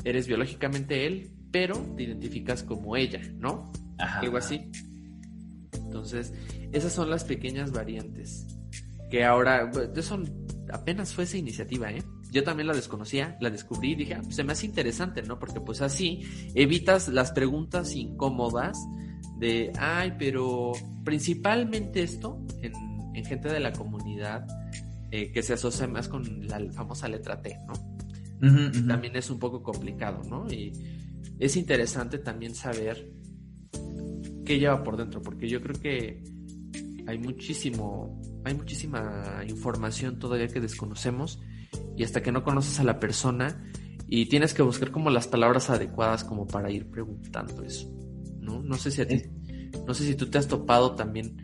[0.04, 3.72] eres biológicamente él, pero te identificas como ella, ¿no?
[3.98, 4.70] Algo así.
[5.74, 6.34] Entonces,
[6.72, 8.48] esas son las pequeñas variantes.
[9.10, 10.22] Que ahora, eso
[10.72, 12.04] apenas fue esa iniciativa, ¿eh?
[12.32, 15.40] Yo también la desconocía, la descubrí y dije, ah, pues se me hace interesante, ¿no?
[15.40, 18.78] Porque pues así evitas las preguntas incómodas
[19.38, 22.74] de, ay, pero principalmente esto en,
[23.26, 24.46] gente de la comunidad
[25.10, 27.74] eh, que se asocia más con la famosa letra T, ¿no?
[28.88, 30.48] También es un poco complicado, ¿no?
[30.52, 30.74] Y
[31.40, 33.10] es interesante también saber
[34.46, 36.24] qué lleva por dentro, porque yo creo que
[37.08, 41.42] hay muchísimo, hay muchísima información todavía que desconocemos
[41.98, 43.64] y hasta que no conoces a la persona
[44.08, 47.92] y tienes que buscar como las palabras adecuadas como para ir preguntando eso,
[48.46, 48.62] ¿no?
[48.62, 49.22] No sé si a ti,
[49.86, 51.36] no sé si tú te has topado también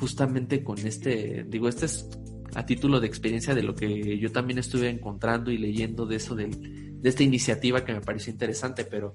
[0.00, 2.08] justamente con este, digo, este es
[2.54, 6.34] a título de experiencia de lo que yo también estuve encontrando y leyendo de eso
[6.34, 9.14] del de esta iniciativa que me pareció interesante, pero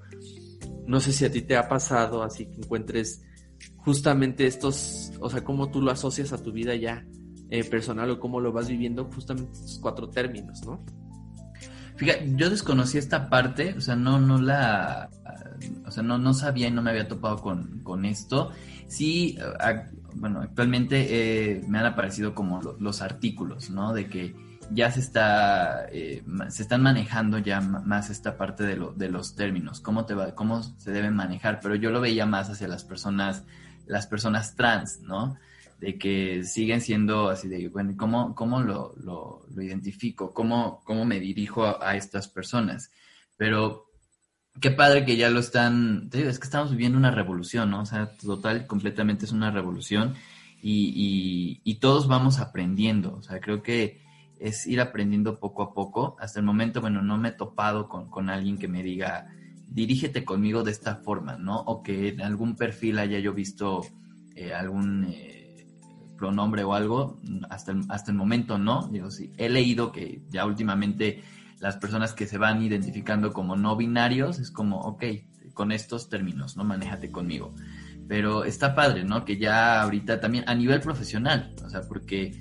[0.86, 3.24] no sé si a ti te ha pasado así que encuentres
[3.78, 7.06] justamente estos, o sea, cómo tú lo asocias a tu vida ya
[7.50, 10.84] eh, personal o cómo lo vas viviendo justamente estos cuatro términos, ¿no?
[11.96, 15.10] Fíjate, yo desconocí esta parte, o sea, no, no la,
[15.86, 18.52] o sea, no, no sabía y no me había topado con, esto.
[18.88, 19.38] Sí,
[20.16, 21.08] bueno, actualmente
[21.56, 23.94] eh, me han aparecido como los artículos, ¿no?
[23.94, 24.36] De que
[24.72, 29.36] ya se está eh, se están manejando ya más esta parte de, lo, de los
[29.36, 32.84] términos cómo te va cómo se deben manejar pero yo lo veía más hacia las
[32.84, 33.44] personas
[33.86, 35.38] las personas trans no
[35.84, 41.20] de que siguen siendo así de bueno cómo cómo lo, lo, identifico cómo cómo me
[41.20, 42.92] dirijo a, estas personas
[43.36, 43.86] pero
[44.62, 48.16] qué padre que ya lo están es que estamos viviendo una revolución no o sea
[48.18, 50.16] total completamente es una revolución
[50.62, 54.04] y, y, todos vamos aprendiendo o sea creo que
[54.44, 56.18] es ir aprendiendo poco a poco.
[56.20, 59.28] Hasta el momento, bueno, no me he topado con, alguien que me diga,
[59.70, 61.62] dirígete conmigo de esta forma, ¿no?
[61.62, 63.86] O que en algún perfil haya yo visto
[64.36, 65.33] eh, algún eh,
[66.18, 68.88] pronombre o algo, hasta el, hasta el momento no.
[68.92, 71.24] Digo, sí, he leído que ya últimamente
[71.60, 75.04] las personas que se van identificando como no binarios es como, ok,
[75.54, 76.64] con estos términos, ¿no?
[76.64, 77.54] Manéjate conmigo.
[78.08, 79.24] pero está padre, ¿no?
[79.24, 82.34] Que ya ahorita también a nivel profesional, o sea, porque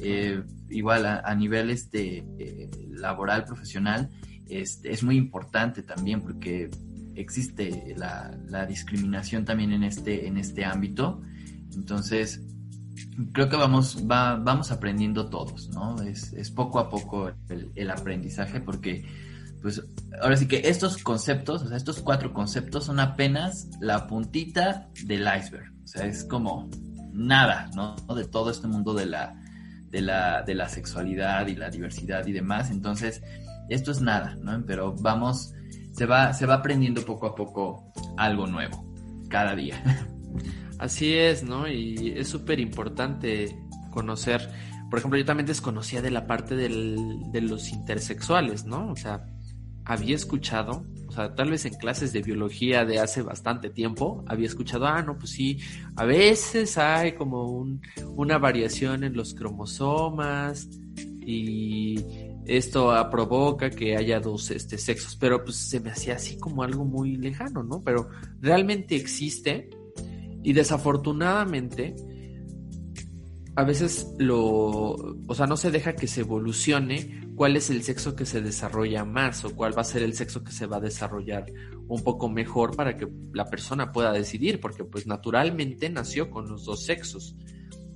[0.00, 4.10] eh, igual a, nivel este, eh, laboral, profesional,
[4.48, 6.70] este, es muy importante también porque
[7.14, 11.20] existe la, discriminación también en este, en este ámbito.
[11.74, 12.40] Entonces,
[13.32, 16.00] creo que vamos, va, vamos aprendiendo todos, ¿no?
[16.02, 19.04] Es, es poco a poco el, aprendizaje porque,
[19.62, 19.82] pues,
[20.22, 25.22] ahora sí que estos conceptos, o sea, estos cuatro conceptos son apenas la puntita del
[25.22, 25.72] iceberg.
[25.84, 26.68] O sea, es como
[27.12, 27.96] nada, ¿no?
[28.14, 29.34] De todo este mundo de la,
[29.90, 32.70] de la, de la sexualidad y la diversidad y demás.
[32.70, 33.22] Entonces,
[33.68, 34.64] esto es nada, ¿no?
[34.66, 35.54] Pero vamos,
[35.92, 38.92] se va, se va aprendiendo poco a poco algo nuevo,
[39.28, 39.82] cada día.
[40.78, 41.68] Así es, ¿no?
[41.68, 43.58] Y es súper importante
[43.90, 44.48] conocer,
[44.90, 48.90] por ejemplo, yo también desconocía de la parte de los intersexuales, ¿no?
[48.90, 49.26] O sea,
[49.84, 54.46] había escuchado, o sea, tal vez en clases de biología de hace bastante tiempo, había
[54.46, 55.58] escuchado, ah, no, pues sí,
[55.96, 57.80] a veces hay como un,
[58.14, 60.68] una variación en los cromosomas
[61.26, 62.04] y
[62.44, 66.84] esto provoca que haya dos este, sexos, pero pues se me hacía así como algo
[66.84, 67.82] muy lejano, ¿no?
[67.82, 68.08] Pero
[68.40, 69.70] realmente existe
[70.42, 71.94] y desafortunadamente
[73.58, 74.94] a veces lo,
[75.26, 79.04] o sea, no se deja que se evolucione cuál es el sexo que se desarrolla
[79.04, 81.46] más o cuál va a ser el sexo que se va a desarrollar
[81.88, 86.66] un poco mejor para que la persona pueda decidir, porque pues naturalmente nació con los
[86.66, 87.34] dos sexos,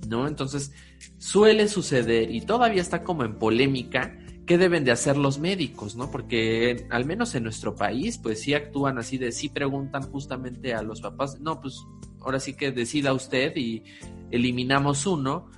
[0.09, 0.27] ¿no?
[0.27, 0.73] Entonces
[1.17, 6.11] suele suceder y todavía está como en polémica qué deben de hacer los médicos, ¿no?
[6.11, 10.81] Porque al menos en nuestro país, pues sí actúan así de sí preguntan justamente a
[10.81, 11.85] los papás, no, pues
[12.23, 13.83] ahora sí que decida usted y
[14.31, 15.49] eliminamos uno,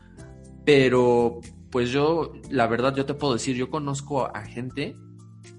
[0.65, 1.39] pero
[1.71, 4.95] pues yo, la verdad, yo te puedo decir, yo conozco a gente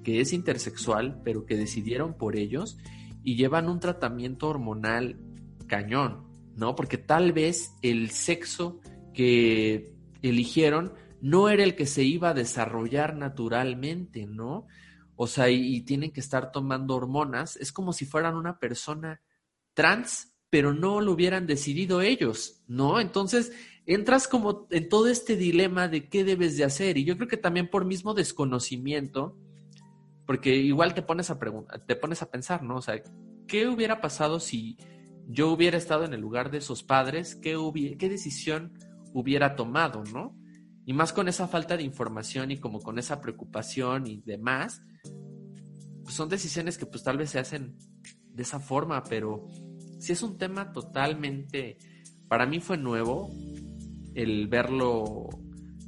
[0.03, 2.79] que es intersexual, pero que decidieron por ellos
[3.23, 5.19] y llevan un tratamiento hormonal
[5.67, 6.75] cañón, ¿no?
[6.75, 8.81] Porque tal vez el sexo
[9.13, 14.67] que eligieron no era el que se iba a desarrollar naturalmente, ¿no?
[15.17, 19.21] O sea, y, y tienen que estar tomando hormonas, es como si fueran una persona
[19.75, 23.01] trans, pero no lo hubieran decidido ellos, ¿no?
[23.01, 23.53] Entonces
[23.87, 27.37] entras como en todo este dilema de qué debes de hacer y yo creo que
[27.37, 29.37] también por mismo desconocimiento,
[30.27, 31.39] porque igual te pones a
[31.87, 32.77] te pones a pensar, ¿no?
[32.77, 33.01] O sea,
[33.47, 34.77] ¿qué hubiera pasado si
[35.29, 37.37] yo hubiera estado en el lugar de esos padres?
[37.37, 37.57] ¿Qué,
[38.09, 38.73] decisión
[39.13, 40.37] hubiera tomado, ¿no?
[40.85, 44.83] Y más con esa falta de información y como con esa preocupación y demás,
[46.05, 47.77] pues son decisiones que pues tal vez se hacen
[48.33, 49.49] de esa forma, pero
[49.99, 51.79] si es un tema totalmente,
[52.29, 53.31] para mí fue nuevo
[54.15, 55.29] el verlo,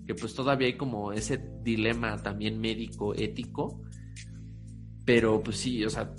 [0.06, 3.82] que pues todavía hay como ese dilema también médico, ético,
[5.04, 6.14] pero pues sí, o sea,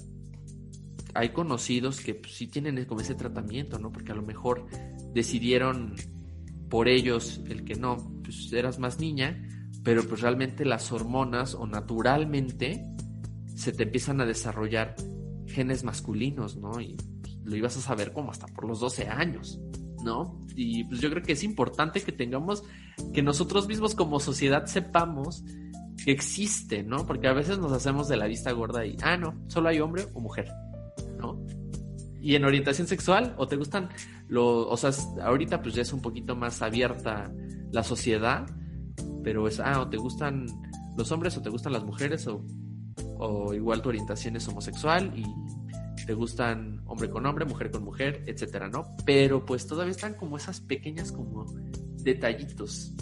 [1.14, 3.92] hay conocidos que pues, sí tienen como ese tratamiento, ¿no?
[3.92, 4.66] Porque a lo mejor
[5.14, 5.96] decidieron
[6.70, 9.48] por ellos el que no, pues eras más niña,
[9.84, 12.84] pero pues realmente las hormonas o naturalmente
[13.56, 14.96] se te empiezan a desarrollar
[15.48, 16.80] genes masculinos, ¿no?
[16.80, 16.96] Y
[17.44, 19.60] lo ibas a saber como hasta por los 12 años,
[20.04, 20.46] ¿no?
[20.56, 22.64] Y pues yo creo que es importante que tengamos,
[23.14, 25.44] que nosotros mismos como sociedad sepamos
[26.04, 27.06] que existe, ¿no?
[27.06, 30.08] Porque a veces nos hacemos de la vista gorda y, ah, no, solo hay hombre
[30.14, 30.50] o mujer,
[31.18, 31.40] ¿no?
[32.22, 33.90] Y en orientación sexual, o te gustan,
[34.28, 34.92] los, o sea,
[35.24, 37.32] ahorita pues ya es un poquito más abierta
[37.72, 38.46] la sociedad,
[39.24, 40.46] pero es, ah, o te gustan
[40.98, 42.46] los hombres o te gustan las mujeres o,
[43.18, 45.26] o igual tu orientación es homosexual y
[46.06, 48.96] te gustan hombre con hombre, mujer con mujer, etcétera, ¿no?
[49.06, 51.46] Pero pues todavía están como esas pequeñas como
[52.04, 52.94] detallitos.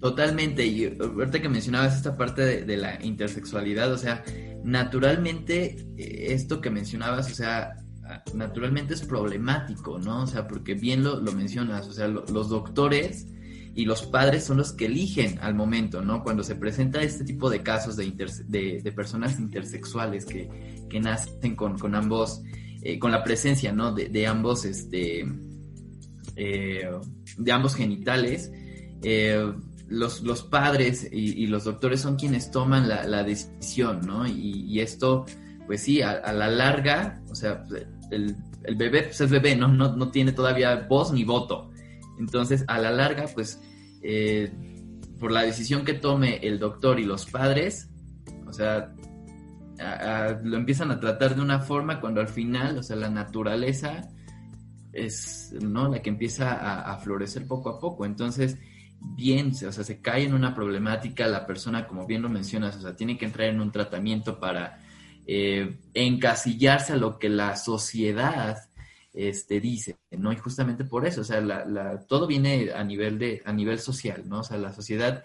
[0.00, 4.22] Totalmente, y ahorita que mencionabas esta parte de, la intersexualidad, o sea,
[4.62, 7.74] naturalmente eh, esto que mencionabas, o sea,
[8.32, 10.22] naturalmente es problemático, ¿no?
[10.22, 13.26] O sea, porque bien lo, mencionas, o sea, los doctores
[13.78, 16.24] y los padres son los que eligen al momento, ¿no?
[16.24, 22.42] Cuando se presenta este tipo de casos de, personas intersexuales que, nacen con, ambos,
[22.82, 23.94] eh, con la presencia, ¿no?
[23.94, 25.24] De, ambos, este,
[26.34, 26.90] eh,
[27.36, 28.50] de ambos genitales,
[29.04, 29.48] eh,
[29.86, 34.26] los, los, padres y, los doctores son quienes toman la, decisión, ¿no?
[34.26, 35.24] Y, esto,
[35.68, 37.62] pues sí, a, la larga, o sea,
[38.10, 38.34] el,
[38.76, 39.68] bebé pues es bebé, ¿no?
[39.68, 39.94] ¿no?
[39.94, 41.70] No tiene todavía voz ni voto.
[42.18, 43.60] Entonces, a la larga, pues,
[44.02, 44.52] eh,
[45.18, 47.90] por la decisión que tome el doctor y los padres,
[48.46, 48.94] o sea,
[50.42, 54.08] lo empiezan a tratar de una forma cuando al final, o sea, la naturaleza
[54.92, 55.88] es, ¿no?
[55.88, 58.04] La que empieza a, florecer poco a poco.
[58.04, 58.58] Entonces,
[59.00, 62.80] bien, o sea, se cae en una problemática, la persona, como bien lo mencionas, o
[62.80, 64.80] sea, tiene que entrar en un tratamiento para
[65.26, 68.67] eh, encasillarse a lo que la sociedad
[69.12, 70.32] este, dice, ¿no?
[70.32, 74.24] Y justamente por eso, o sea, la, todo viene a nivel, de, a nivel social,
[74.28, 74.40] ¿no?
[74.40, 75.24] O sea, la sociedad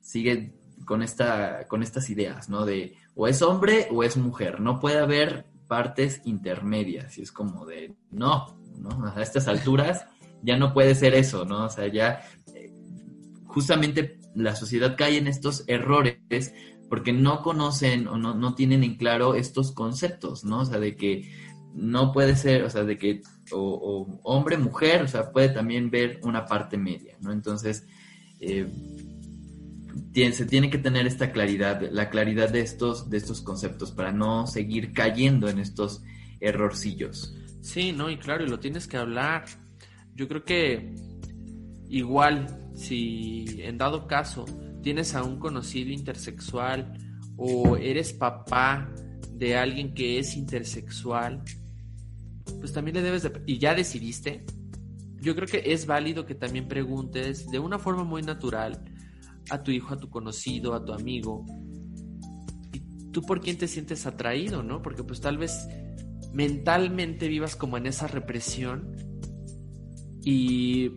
[0.00, 0.52] sigue
[0.84, 2.64] con, esta, con estas ideas, ¿no?
[2.64, 7.66] De o es hombre o es mujer, no puede haber partes intermedias, y es como
[7.66, 9.12] de, no, ¿no?
[9.14, 10.06] A estas alturas
[10.42, 11.64] ya no puede ser eso, ¿no?
[11.64, 12.22] O sea, ya
[12.54, 12.72] eh,
[13.46, 16.54] justamente la sociedad cae en estos errores
[16.88, 20.60] porque no conocen o no, no tienen en claro estos conceptos, ¿no?
[20.60, 21.30] O sea, de que
[21.78, 23.22] no puede ser, o sea, de que
[23.52, 27.32] o, hombre, mujer, o sea, puede también ver una parte media, ¿no?
[27.32, 27.86] Entonces,
[28.40, 28.66] eh,
[30.32, 34.46] se tiene que tener esta claridad, la claridad de estos, de estos conceptos para no
[34.46, 36.02] seguir cayendo en estos
[36.40, 37.34] errorcillos.
[37.60, 39.44] Sí, no, y claro, y lo tienes que hablar.
[40.14, 40.94] Yo creo que
[41.88, 44.44] igual, si en dado caso
[44.82, 46.98] tienes a un conocido intersexual
[47.36, 48.92] o eres papá
[49.32, 51.42] de alguien que es intersexual,
[52.60, 53.42] pues también le debes de...
[53.46, 54.44] Y ya decidiste.
[55.20, 58.84] Yo creo que es válido que también preguntes de una forma muy natural
[59.50, 61.44] a tu hijo, a tu conocido, a tu amigo.
[62.72, 64.82] ¿Y tú por quién te sientes atraído, no?
[64.82, 65.66] Porque pues tal vez
[66.32, 68.94] mentalmente vivas como en esa represión
[70.22, 70.92] y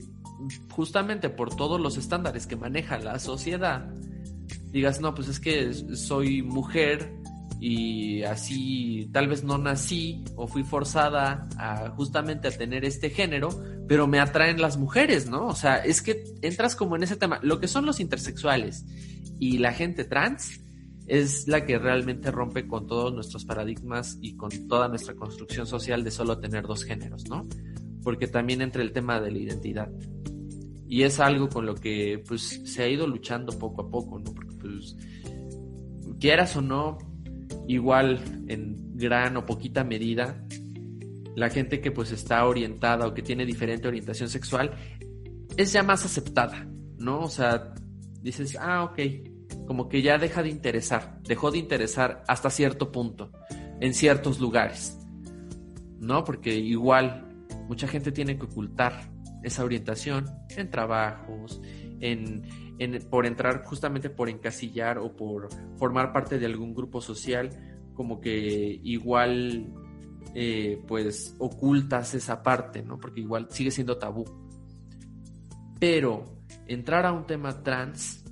[0.71, 3.93] justamente por todos los estándares que maneja la sociedad,
[4.71, 7.20] digas, no, pues es que soy mujer,
[7.63, 13.49] y así tal vez no nací o fui forzada a justamente a tener este género,
[13.87, 15.45] pero me atraen las mujeres, ¿no?
[15.45, 17.39] O sea, es que entras como en ese tema.
[17.43, 18.83] Lo que son los intersexuales
[19.39, 20.59] y la gente trans
[21.05, 26.03] es la que realmente rompe con todos nuestros paradigmas y con toda nuestra construcción social
[26.03, 27.47] de solo tener dos géneros, ¿no?
[28.01, 29.91] Porque también entra el tema de la identidad.
[30.87, 34.33] Y es algo con lo que pues se ha ido luchando poco a poco, ¿no?
[34.33, 34.95] Porque pues
[36.19, 36.97] quieras o no,
[37.67, 40.43] igual en gran o poquita medida,
[41.35, 44.71] la gente que pues está orientada o que tiene diferente orientación sexual
[45.57, 47.21] es ya más aceptada, ¿no?
[47.21, 47.73] O sea,
[48.21, 48.99] dices, ah, ok,
[49.65, 53.31] como que ya deja de interesar, dejó de interesar hasta cierto punto,
[53.79, 54.97] en ciertos lugares,
[55.99, 56.23] ¿no?
[56.23, 59.11] Porque igual mucha gente tiene que ocultar
[59.43, 61.61] esa orientación en trabajos,
[61.99, 62.70] en,
[63.09, 67.49] por entrar justamente por encasillar o por formar parte de algún grupo social,
[67.93, 69.73] como que igual
[70.33, 72.97] eh, pues ocultas esa parte, ¿no?
[72.97, 74.25] Porque igual sigue siendo tabú.
[75.79, 76.25] Pero
[76.67, 78.23] entrar a un tema trans,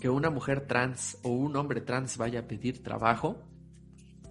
[0.00, 3.42] que una mujer trans o un hombre trans vaya a pedir trabajo,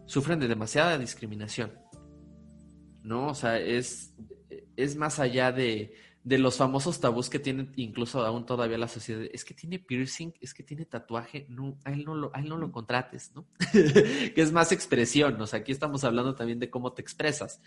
[0.05, 1.71] sufren de demasiada discriminación.
[3.03, 3.27] ¿No?
[3.27, 4.13] O sea, es,
[4.75, 5.93] es más allá de,
[6.23, 9.23] de los famosos tabús que tiene incluso aún todavía la sociedad.
[9.33, 12.47] Es que tiene piercing, es que tiene tatuaje, no, a él no lo, a él
[12.47, 13.45] no lo contrates, ¿no?
[13.71, 17.61] que es más expresión, o sea, aquí estamos hablando también de cómo te expresas.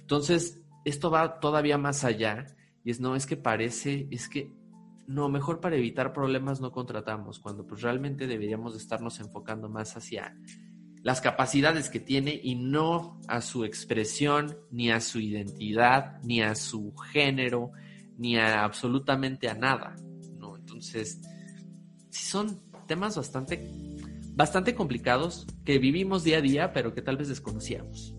[0.00, 2.46] Entonces, esto va todavía más allá
[2.84, 4.52] y es, no, es que parece, es que,
[5.06, 10.36] no, mejor para evitar problemas no contratamos, cuando pues realmente deberíamos estarnos enfocando más hacia
[11.08, 16.54] las capacidades que tiene y no a su expresión, ni a su identidad, ni a
[16.54, 17.72] su género,
[18.18, 19.96] ni a absolutamente a nada,
[20.36, 20.54] ¿no?
[20.54, 21.18] Entonces,
[22.10, 23.66] sí son temas bastante,
[24.34, 28.14] bastante complicados que vivimos día a día, pero que tal vez desconocíamos.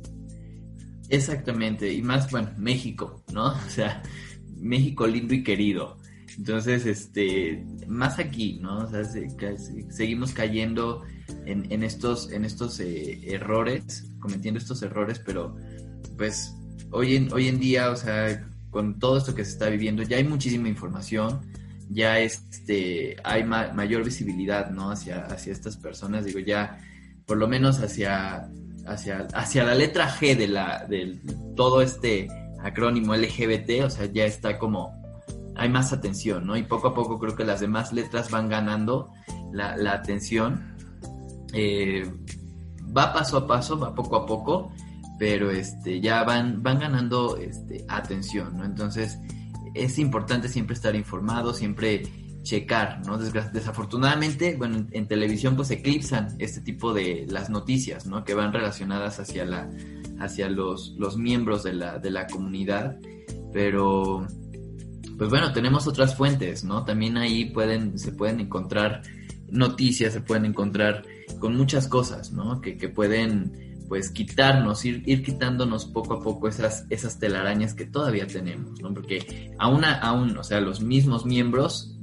[1.10, 3.50] Exactamente, y más, bueno, México, ¿no?
[3.68, 4.02] O sea,
[4.58, 6.00] México lindo y querido.
[6.40, 8.78] Entonces, este, más aquí, ¿no?
[8.78, 9.04] O sea,
[9.90, 11.04] seguimos cayendo
[11.46, 15.58] en, estos, en estos eh, errores, cometiendo estos errores, pero
[16.18, 16.56] pues
[16.92, 20.16] hoy en, hoy en día, o sea, con todo esto que se está viviendo, ya
[20.16, 21.42] hay muchísima información,
[21.90, 24.92] ya este, hay mayor visibilidad, ¿no?
[24.92, 26.80] Hacia, hacia estas personas, digo, ya
[27.26, 28.50] por lo menos hacia,
[28.88, 31.20] hacia, hacia la letra G de la, de
[31.58, 32.30] todo este
[32.64, 34.99] acrónimo LGBT, o sea, ya está como,
[35.60, 36.58] hay más atención, ¿no?
[36.58, 39.12] Y poco a poco creo que las demás letras van ganando
[39.52, 40.76] la, la atención
[41.54, 42.10] eh,
[42.96, 44.72] va paso a paso, va poco a poco,
[45.18, 48.66] pero este, ya van, van ganando este, atención, ¿no?
[48.66, 49.20] Entonces
[49.74, 52.04] es importante siempre estar informado, siempre
[52.42, 53.18] checar, ¿no?
[53.18, 58.24] desafortunadamente, bueno, en, televisión pues eclipsan este tipo de las noticias, ¿no?
[58.24, 59.70] Que van relacionadas hacia la,
[60.20, 62.98] hacia los, los miembros de la, de la comunidad,
[63.52, 64.26] pero
[65.20, 66.86] pues bueno, tenemos otras fuentes, ¿no?
[66.86, 69.04] También ahí pueden, se pueden encontrar
[69.52, 71.04] noticias, se pueden encontrar
[71.40, 72.62] con muchas cosas, ¿no?
[72.62, 78.28] Que, pueden, pues, quitarnos, ir, ir quitándonos poco a poco esas, esas telarañas que todavía
[78.28, 78.94] tenemos, ¿no?
[78.94, 81.98] Porque aún, aún, o sea, los mismos miembros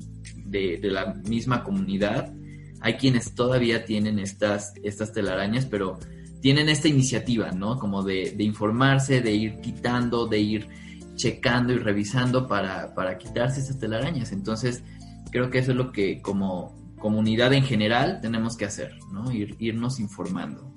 [0.45, 2.35] de, la misma comunidad,
[2.83, 5.99] hay quienes todavía tienen estas, estas telarañas, pero
[6.43, 7.79] tienen esta iniciativa, ¿no?
[7.79, 10.69] Como de, informarse, de ir quitando, de ir
[11.17, 14.33] checando y revisando para, para quitarse esas telarañas.
[14.33, 14.85] Entonces,
[15.31, 19.31] creo que eso es lo que como comunidad en general tenemos que hacer, ¿no?
[19.33, 20.73] Ir, irnos informando.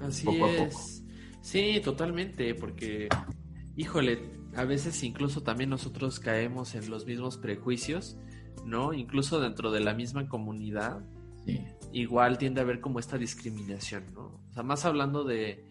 [0.00, 1.04] Así es.
[1.40, 3.08] Sí, totalmente, porque,
[3.76, 8.16] híjole, a veces incluso también nosotros caemos en los mismos prejuicios,
[8.64, 8.92] ¿no?
[8.92, 11.02] Incluso dentro de la misma comunidad.
[11.92, 14.40] Igual tiende a haber como esta discriminación, ¿no?
[14.48, 15.64] O sea, más hablando de,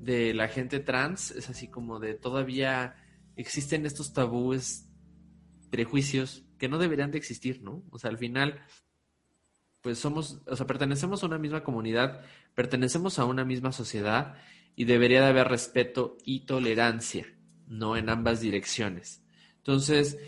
[0.00, 2.96] de la gente trans, es así como de todavía
[3.36, 4.88] existen estos tabúes,
[5.70, 7.82] prejuicios que no deberían de existir, ¿no?
[7.90, 8.60] O sea, al final,
[9.80, 12.22] pues somos, o sea, pertenecemos a una misma comunidad,
[12.54, 14.36] pertenecemos a una misma sociedad
[14.76, 17.26] y debería de haber respeto y tolerancia,
[17.66, 17.96] ¿no?
[17.96, 19.22] En ambas direcciones.
[19.56, 20.18] Entonces,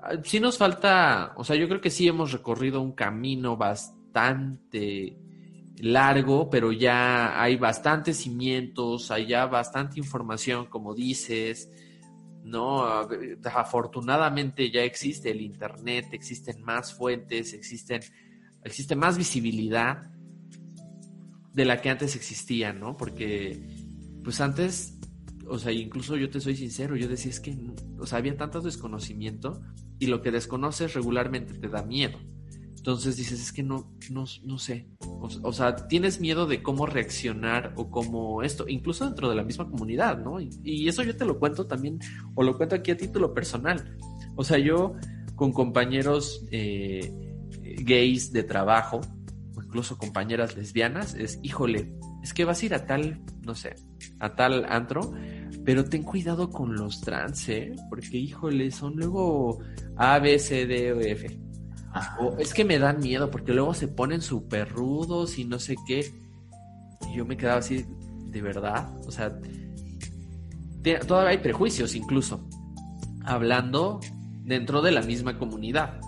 [0.00, 5.18] ah, sí nos falta, o sea, yo creo que sí hemos recorrido un camino bastante
[5.78, 11.70] largo, pero ya hay bastantes cimientos, hay ya bastante información, como dices,
[12.42, 12.84] ¿no?
[13.54, 18.00] Afortunadamente ya existe el Internet, existen más fuentes, existen,
[18.64, 20.10] existe más visibilidad
[21.52, 22.96] de la que antes existía, ¿no?
[22.96, 23.60] Porque,
[24.24, 24.98] pues antes,
[25.46, 27.56] o sea, incluso yo te soy sincero, yo decía es que,
[27.98, 29.62] o sea, había tanto desconocimiento
[29.98, 32.18] y lo que desconoces regularmente te da miedo.
[32.82, 34.88] Entonces dices, es que no, no, no sé.
[34.98, 39.70] O, sea, tienes miedo de cómo reaccionar o cómo esto, incluso dentro de la misma
[39.70, 40.40] comunidad, ¿no?
[40.40, 42.00] Y, eso yo te lo cuento también,
[42.34, 43.96] o lo cuento aquí a título personal.
[44.34, 44.96] O sea, yo
[45.36, 47.08] con compañeros eh,
[47.84, 49.00] gays de trabajo,
[49.54, 53.76] o incluso compañeras lesbianas, es, híjole, es que vas a ir a tal, no sé,
[54.18, 55.14] a tal antro,
[55.64, 57.76] pero ten cuidado con los trans, ¿eh?
[57.88, 59.60] Porque, híjole, son luego
[59.94, 61.51] A, B, C, D, e, F
[62.38, 66.12] es que me dan miedo porque luego se ponen súper rudos y no sé qué.
[67.14, 67.84] Yo me quedaba así,
[68.26, 68.90] de verdad.
[69.06, 69.38] O sea,
[71.06, 72.48] todavía hay prejuicios incluso.
[73.24, 74.00] Hablando
[74.44, 76.00] dentro de la misma comunidad.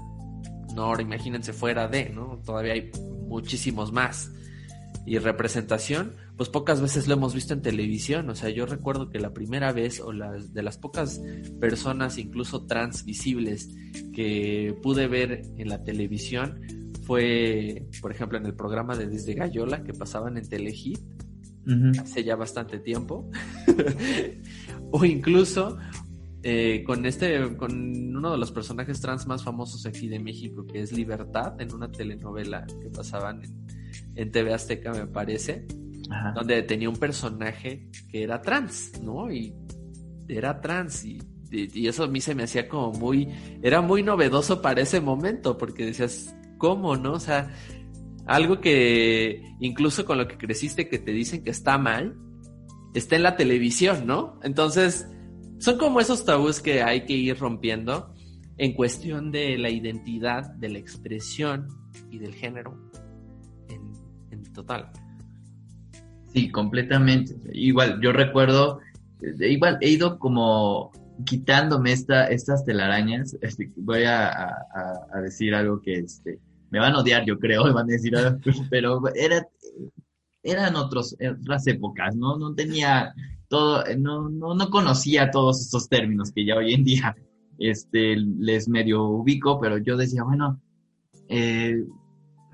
[0.75, 2.41] No, ahora imagínense fuera de, ¿no?
[2.45, 2.91] Todavía hay
[3.29, 4.31] muchísimos más.
[5.07, 8.29] Y representación, pues pocas veces lo hemos visto en televisión.
[8.29, 11.21] O sea, yo recuerdo que la primera vez, o las de las pocas
[11.61, 13.69] personas, incluso trans visibles,
[14.13, 16.61] que pude ver en la televisión,
[17.03, 20.99] fue, por ejemplo, en el programa de Desde Gallola que pasaban en Telehit
[22.01, 23.31] hace ya bastante tiempo.
[24.91, 25.79] o incluso
[26.43, 30.81] eh, con este, con uno de los personajes trans más famosos aquí de México, que
[30.81, 33.67] es Libertad, en una telenovela que pasaban en,
[34.17, 35.67] en TV Azteca, me parece
[36.35, 39.31] donde tenía un personaje que era trans, ¿no?
[39.31, 39.55] Y
[40.29, 41.21] era trans y,
[41.87, 43.29] eso a mí se me hacía como muy,
[43.63, 47.13] era muy novedoso para ese momento, porque decías, ¿cómo, no?
[47.13, 47.55] O sea,
[48.27, 52.17] algo que incluso con lo que creciste que te dicen que está mal,
[52.93, 54.41] está en la televisión, ¿no?
[54.43, 55.07] Entonces,
[55.59, 58.13] son como esos tabús que hay que ir rompiendo
[58.57, 61.69] en cuestión de la identidad, de la expresión
[62.11, 62.77] y del género
[64.31, 64.91] en total.
[66.35, 67.37] Sí, completamente.
[67.53, 68.81] Igual, yo recuerdo,
[69.23, 70.91] eh, igual he ido como
[71.25, 73.37] quitándome esta, estas telarañas.
[73.43, 74.53] Este, voy a,
[75.23, 78.13] decir algo que este, me van a odiar, yo creo, me van a decir,
[78.69, 79.47] pero era,
[80.43, 82.37] eran otros, otras épocas, ¿no?
[82.37, 83.15] No tenía
[83.49, 87.17] todo, no, no, no conocía todos estos términos que ya hoy en día
[87.59, 90.61] este, les medio ubico, pero yo decía, bueno,
[91.29, 91.85] eh,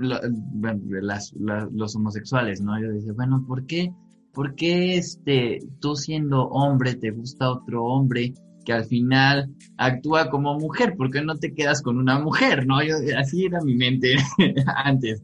[0.00, 2.80] las, los homosexuales, ¿no?
[2.80, 3.92] Yo decía, bueno, ¿por qué,
[4.32, 8.34] por qué este, tú siendo hombre te gusta otro hombre
[8.64, 10.96] que al final actúa como mujer?
[10.96, 12.82] ¿Por qué no te quedas con una mujer, no?
[12.82, 14.16] Yo, así era mi mente
[14.84, 15.22] antes.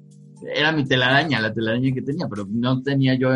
[0.54, 3.30] Era mi telaraña, la telaraña que tenía, pero no tenía yo,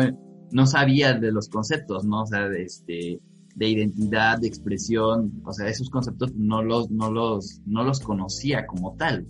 [0.51, 2.21] no sabía de los conceptos, ¿no?
[2.21, 3.19] O sea, de este,
[3.55, 8.67] de identidad, de expresión, o sea, esos conceptos no los, no los, no los conocía
[8.67, 9.25] como tal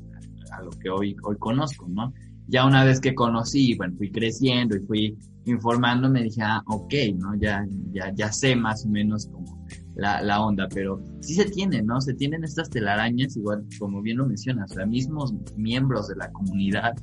[0.51, 2.13] a lo que hoy, hoy conozco, ¿no?
[2.47, 6.93] Ya una vez que conocí, bueno, fui creciendo y fui informando, me dije, ah, ok,
[7.15, 7.35] ¿no?
[7.35, 11.85] Ya, ya, ya sé más o menos como la, la onda, pero sí se tienen,
[11.85, 12.01] ¿no?
[12.01, 16.31] Se tienen estas telarañas, igual como bien lo mencionas, o sea, mismos miembros de la
[16.31, 16.93] comunidad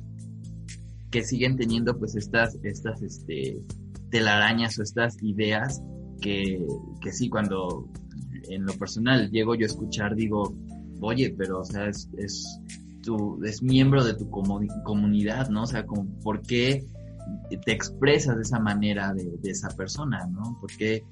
[1.11, 3.59] que siguen teniendo pues estas, estas, este,
[4.11, 5.81] telarañas o estas ideas
[6.21, 6.65] que,
[7.01, 7.89] que sí, cuando
[8.49, 10.55] en lo personal llego yo a escuchar, digo,
[11.01, 12.61] oye, pero o sea, es, es
[13.43, 15.63] es miembro de tu comunidad, ¿no?
[15.63, 16.85] O sea, como, ¿por qué
[17.65, 20.57] te expresas de esa manera de, esa persona, ¿no?
[20.59, 21.03] ¿Por qué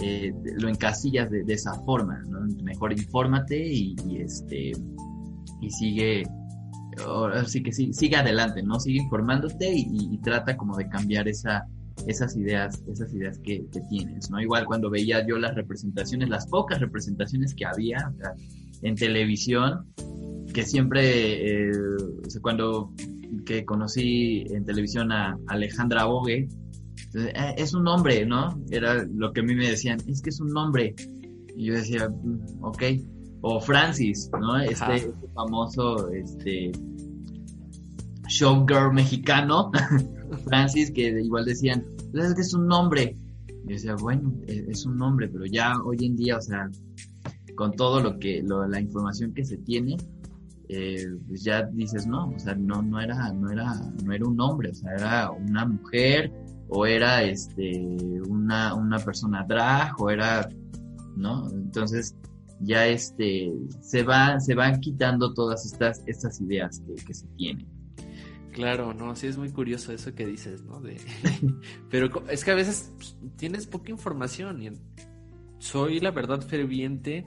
[0.00, 2.40] eh, lo encasillas de, esa forma, ¿no?
[2.62, 4.72] Mejor infórmate y, este,
[5.60, 6.24] y sigue,
[7.46, 8.78] sí que sí, sigue adelante, ¿no?
[8.80, 11.66] Sigue informándote y, trata como de cambiar esa,
[12.06, 14.40] esas ideas, esas ideas que, tienes, ¿no?
[14.40, 18.12] Igual cuando veía yo las representaciones, las pocas representaciones que había
[18.82, 19.86] en televisión,
[20.52, 21.72] que siempre, eh,
[22.40, 22.92] cuando
[23.44, 26.48] que conocí en televisión a Alejandra Bogue,
[27.14, 28.60] eh, es un nombre, ¿no?
[28.70, 30.94] Era lo que a mí me decían, es que es un nombre.
[31.56, 32.82] Y yo decía, mm, ok.
[33.40, 34.58] O Francis, ¿no?
[34.58, 36.72] Este, este, famoso, este,
[38.28, 39.70] showgirl mexicano,
[40.44, 41.84] Francis, que igual decían,
[42.14, 43.16] es que es un nombre.
[43.48, 46.68] Y yo decía, bueno, e, es un nombre, pero ya hoy en día, o sea,
[47.54, 49.96] con todo lo que, la información que se tiene,
[50.68, 54.40] eh, pues ya dices, no, o sea, no, no era, no era, no era un
[54.40, 56.32] hombre, o sea, era una mujer,
[56.68, 57.86] o era este
[58.28, 60.48] una, una persona drag, o era,
[61.16, 61.48] ¿no?
[61.50, 62.14] Entonces,
[62.60, 67.66] ya este se va, se van quitando todas estas, estas ideas que, que se tienen.
[68.52, 70.80] Claro, no, sí es muy curioso eso que dices, ¿no?
[70.80, 71.00] De...
[71.90, 74.70] Pero es que a veces pues, tienes poca información y
[75.58, 77.24] soy la verdad ferviente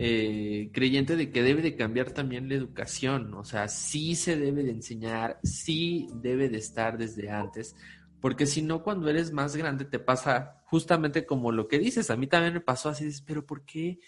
[0.00, 4.62] eh, creyente de que debe de cambiar también la educación, o sea, sí se debe
[4.62, 7.74] de enseñar, sí debe de estar desde antes,
[8.20, 12.16] porque si no, cuando eres más grande te pasa justamente como lo que dices, a
[12.16, 13.98] mí también me pasó así, pero ¿por qué?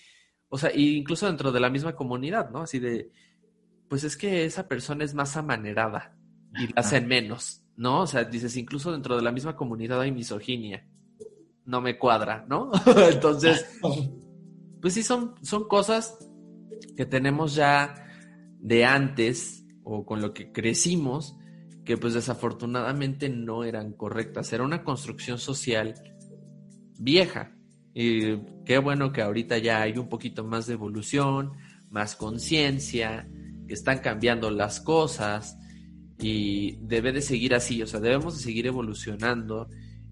[0.48, 2.60] O sea, incluso dentro de la misma comunidad, ¿no?
[2.60, 3.10] Así de,
[3.88, 6.16] pues es que esa persona es más amanerada
[6.54, 8.02] y la hacen menos, ¿no?
[8.02, 10.86] O sea, dices, incluso dentro de la misma comunidad hay misoginia,
[11.64, 12.70] no me cuadra, ¿no?
[13.10, 13.66] Entonces
[14.80, 16.18] pues sí, son, son cosas
[16.96, 17.94] que tenemos ya
[18.58, 21.36] de antes o con lo que crecimos
[21.84, 24.52] que pues desafortunadamente no eran correctas.
[24.52, 25.94] Era una construcción social
[26.98, 27.56] vieja.
[27.92, 31.52] Y qué bueno que ahorita ya hay un poquito más de evolución,
[31.90, 33.28] más conciencia,
[33.66, 35.58] que están cambiando las cosas
[36.18, 39.68] y debe de seguir así, o sea, debemos de seguir evolucionando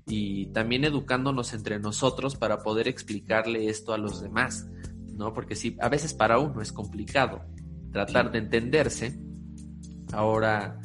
[0.09, 4.69] y también educándonos entre nosotros para poder explicarle esto a los demás,
[5.13, 5.35] ¿no?
[5.35, 7.45] Porque si a veces para uno es complicado
[7.93, 9.21] tratar de entenderse,
[10.13, 10.81] ahora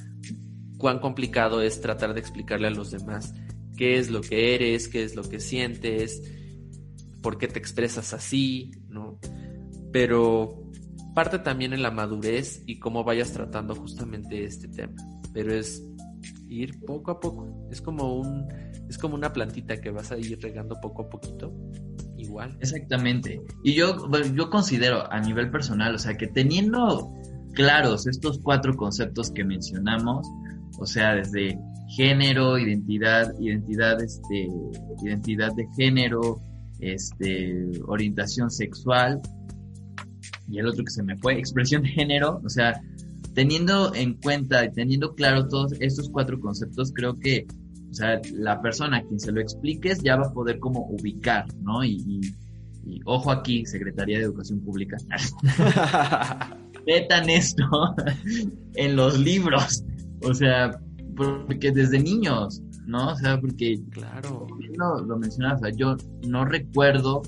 [0.78, 3.34] cuán complicado es tratar de explicarle a los demás
[3.78, 6.21] qué es lo que eres, qué es lo que sientes,
[7.21, 9.17] por qué te expresas así, ¿no?
[9.91, 10.63] Pero
[11.15, 14.95] parte también en la madurez y cómo vayas tratando justamente este tema.
[15.34, 15.84] Pero es
[16.47, 17.67] ir poco a poco.
[17.71, 18.47] Es como un
[18.89, 21.53] es como una plantita que vas a ir regando poco a poquito.
[22.17, 22.57] Igual.
[22.59, 23.41] Exactamente.
[23.63, 27.11] Y yo, yo considero a nivel personal, o sea, que teniendo
[27.53, 30.27] claros estos cuatro conceptos que mencionamos,
[30.79, 31.57] o sea, desde
[31.95, 34.47] género, identidad, identidad, este,
[35.03, 36.41] identidad de género,
[36.79, 39.21] este, orientación sexual,
[40.47, 42.81] y el otro que se me fue, expresión de género, o sea,
[43.34, 47.47] teniendo en cuenta y teniendo claro todos estos cuatro conceptos, creo que
[47.94, 51.46] o sea, la persona a quien se lo expliques ya va a poder como ubicar,
[51.62, 51.84] ¿no?
[51.84, 52.22] Y,
[53.06, 54.98] ojo aquí, Secretaría de Educación Pública.
[56.88, 57.64] Metan esto
[58.74, 59.84] en los libros.
[60.24, 60.72] O sea,
[61.16, 63.12] porque desde niños, ¿no?
[63.12, 65.96] O sea, porque, claro, lo, lo mencionaba, o sea, yo
[66.28, 67.22] no recuerdo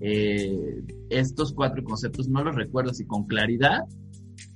[0.00, 3.80] eh, estos cuatro conceptos, no los recuerdo así con claridad,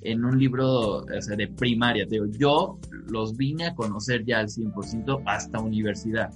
[0.03, 2.07] en un libro de primaria.
[2.07, 2.79] Te digo, yo
[3.09, 6.31] los vine a conocer ya al 100% hasta universidad,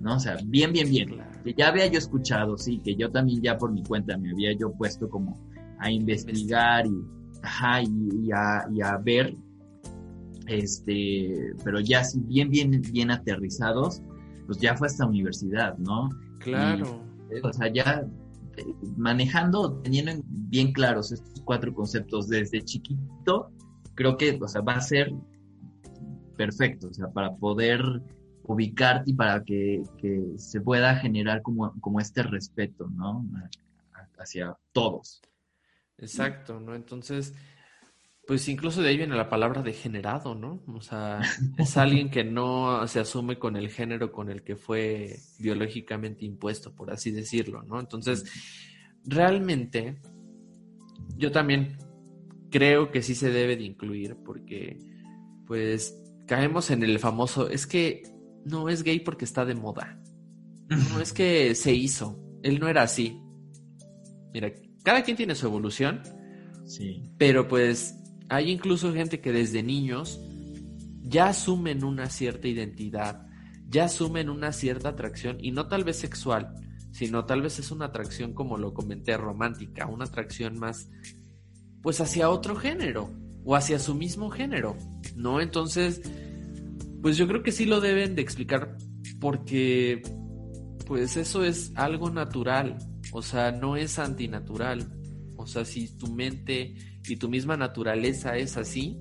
[0.00, 0.16] ¿no?
[0.16, 1.22] O sea, bien, bien, bien.
[1.44, 4.52] Que ya había yo escuchado, sí, que yo también ya por mi cuenta me había
[4.52, 5.38] yo puesto como
[5.78, 6.94] a investigar y,
[7.42, 9.34] ajá, y, a, y a ver,
[10.46, 14.02] este, pero ya así bien, bien, bien aterrizados,
[14.46, 16.08] pues ya fue hasta universidad, ¿no?
[16.38, 17.02] Claro.
[17.42, 18.06] o sea, ya
[18.96, 23.50] manejando, teniendo bien claros estos cuatro conceptos desde chiquito,
[23.94, 25.12] creo que o sea, va a ser
[26.36, 27.80] perfecto, o sea, para poder
[28.44, 29.82] ubicarte y para que,
[30.36, 33.24] se pueda generar como, como este respeto, ¿no?
[34.18, 35.22] Hacia todos.
[35.98, 36.74] Exacto, ¿no?
[36.74, 37.34] Entonces,
[38.26, 40.62] pues incluso de ahí viene la palabra degenerado, ¿no?
[40.66, 41.20] O sea,
[41.58, 46.74] es alguien que no se asume con el género con el que fue biológicamente impuesto,
[46.74, 47.78] por así decirlo, ¿no?
[47.80, 48.24] Entonces,
[49.04, 50.00] realmente,
[51.16, 51.76] yo también
[52.50, 54.78] creo que sí se debe de incluir porque,
[55.46, 58.02] pues, caemos en el famoso, es que
[58.44, 60.00] no es gay porque está de moda.
[60.68, 63.20] No es que se hizo, él no era así.
[64.32, 64.50] Mira,
[64.82, 66.02] cada quien tiene su evolución.
[66.64, 67.02] Sí.
[67.18, 70.20] Pero pues hay incluso gente que desde niños
[71.02, 73.26] ya asumen una cierta identidad,
[73.68, 76.54] ya asumen una cierta atracción y no tal vez sexual,
[76.92, 80.88] sino tal vez es una atracción como lo comenté romántica, una atracción más
[81.82, 83.10] pues hacia otro género
[83.44, 84.76] o hacia su mismo género,
[85.16, 85.40] ¿no?
[85.40, 86.00] Entonces,
[87.02, 88.78] pues yo creo que sí lo deben de explicar
[89.20, 90.02] porque
[90.86, 92.78] pues eso es algo natural,
[93.12, 94.90] o sea, no es antinatural.
[95.36, 96.74] O sea, si tu mente
[97.06, 98.98] y tu misma naturaleza es así,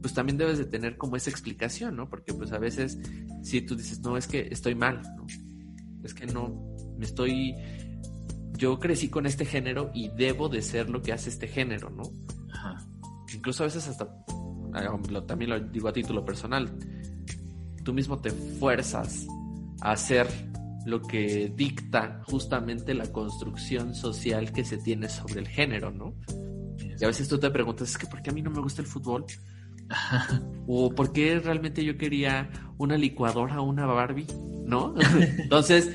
[0.00, 2.08] pues también debes de tener como esa explicación, ¿no?
[2.08, 2.98] Porque pues a veces
[3.42, 5.26] si tú dices, no, es que estoy mal, ¿no?
[6.04, 7.54] Es que no, me estoy,
[8.56, 12.02] yo crecí con este género y debo de ser lo que hace este género, ¿no?
[12.52, 12.78] Ajá.
[13.34, 14.08] Incluso a veces hasta,
[15.26, 16.70] también lo digo a título personal,
[17.84, 19.26] tú mismo te fuerzas
[19.80, 20.26] a hacer
[20.86, 26.14] lo que dicta justamente la construcción social que se tiene sobre el género, ¿no?
[27.00, 28.82] Y a veces tú te preguntas, es que ¿por qué a mí no me gusta
[28.82, 29.24] el fútbol?
[30.66, 34.26] o ¿por qué realmente yo quería una licuadora o una Barbie?
[34.66, 34.94] ¿No?
[35.38, 35.90] Entonces,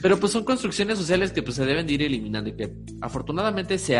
[0.00, 3.78] pero pues son construcciones sociales que pues se deben de ir eliminando y que afortunadamente
[3.78, 3.98] se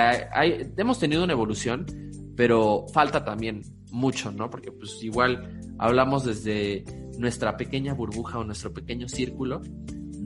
[0.77, 1.87] hemos tenido una evolución,
[2.37, 4.49] pero falta también mucho, ¿no?
[4.51, 6.85] Porque pues igual hablamos desde
[7.19, 9.61] nuestra pequeña burbuja o nuestro pequeño círculo,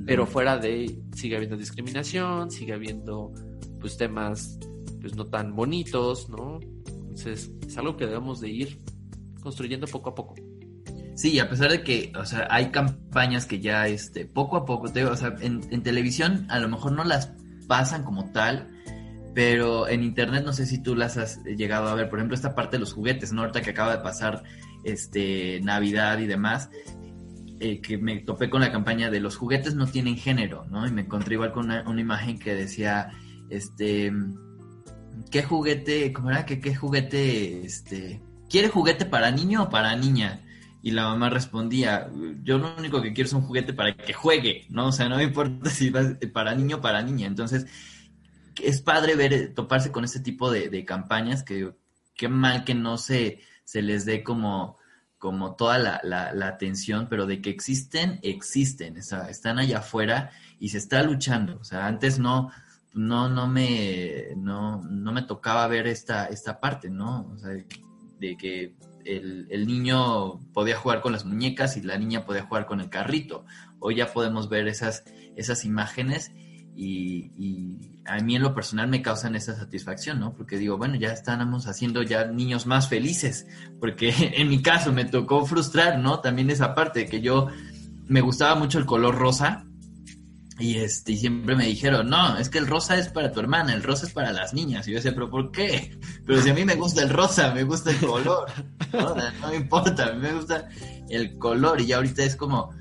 [0.06, 3.32] pero fuera de sigue habiendo discriminación, sigue habiendo
[3.80, 4.58] pues temas
[5.00, 6.60] pues no tan bonitos, ¿no?
[6.86, 8.80] Entonces es algo que debemos de ir
[9.40, 10.34] construyendo poco a poco.
[11.16, 14.92] Sí, a pesar de que, o sea, hay campañas que ya, este, poco a poco,
[14.92, 17.32] te, o sea, en, televisión a lo mejor no las
[17.66, 18.68] pasan como tal,
[19.34, 22.54] pero en internet no sé si tú las has llegado a ver, por ejemplo, esta
[22.54, 23.40] parte de los juguetes, ¿no?
[23.40, 24.42] Ahorita que acaba de pasar
[24.84, 26.68] este, Navidad y demás,
[27.60, 30.86] eh, que me topé con la campaña de los juguetes no tienen género, ¿no?
[30.86, 33.10] Y me encontré igual con una, imagen que decía,
[33.48, 34.12] este,
[35.30, 36.46] ¿qué juguete, cómo era?
[36.46, 40.42] ¿Qué, qué juguete, este, ¿quiere juguete para niño o para niña?
[40.82, 42.10] Y la mamá respondía,
[42.44, 44.88] yo lo único que quiero es un juguete para que juegue, ¿no?
[44.88, 46.02] O sea, no me importa si va
[46.32, 47.26] para niño o para niña.
[47.26, 47.66] Entonces,
[48.62, 51.74] es padre ver, toparse con este tipo de, campañas que
[52.14, 54.78] qué mal que no se se les dé como,
[55.18, 60.78] como toda la, la, atención, pero de que existen, existen, están allá afuera y se
[60.78, 61.58] está luchando.
[61.60, 62.52] O sea, antes no,
[62.96, 67.30] no, no me, no, no me tocaba ver esta, esta parte, ¿no?
[67.34, 68.74] O sea, de que
[69.04, 72.88] el, el, niño podía jugar con las muñecas y la niña podía jugar con el
[72.88, 73.44] carrito.
[73.78, 75.04] Hoy ya podemos ver esas,
[75.36, 76.32] esas imágenes
[76.74, 80.32] y, a mí en lo personal me causan esa satisfacción, ¿no?
[80.32, 83.46] Porque digo, bueno, ya estamos haciendo ya niños más felices,
[83.80, 86.20] porque en mi caso me tocó frustrar, ¿no?
[86.20, 87.48] También esa parte de que yo
[88.06, 89.65] me gustaba mucho el color rosa
[90.58, 93.74] y este y siempre me dijeron, no, es que el rosa es para tu hermana,
[93.74, 94.86] el rosa es para las niñas.
[94.86, 95.98] Y yo decía, pero ¿por qué?
[96.26, 98.50] Pero si a mí me gusta el rosa, me gusta el color,
[98.92, 100.68] no, no me importa, a mí me gusta
[101.08, 102.74] el color y ya ahorita es como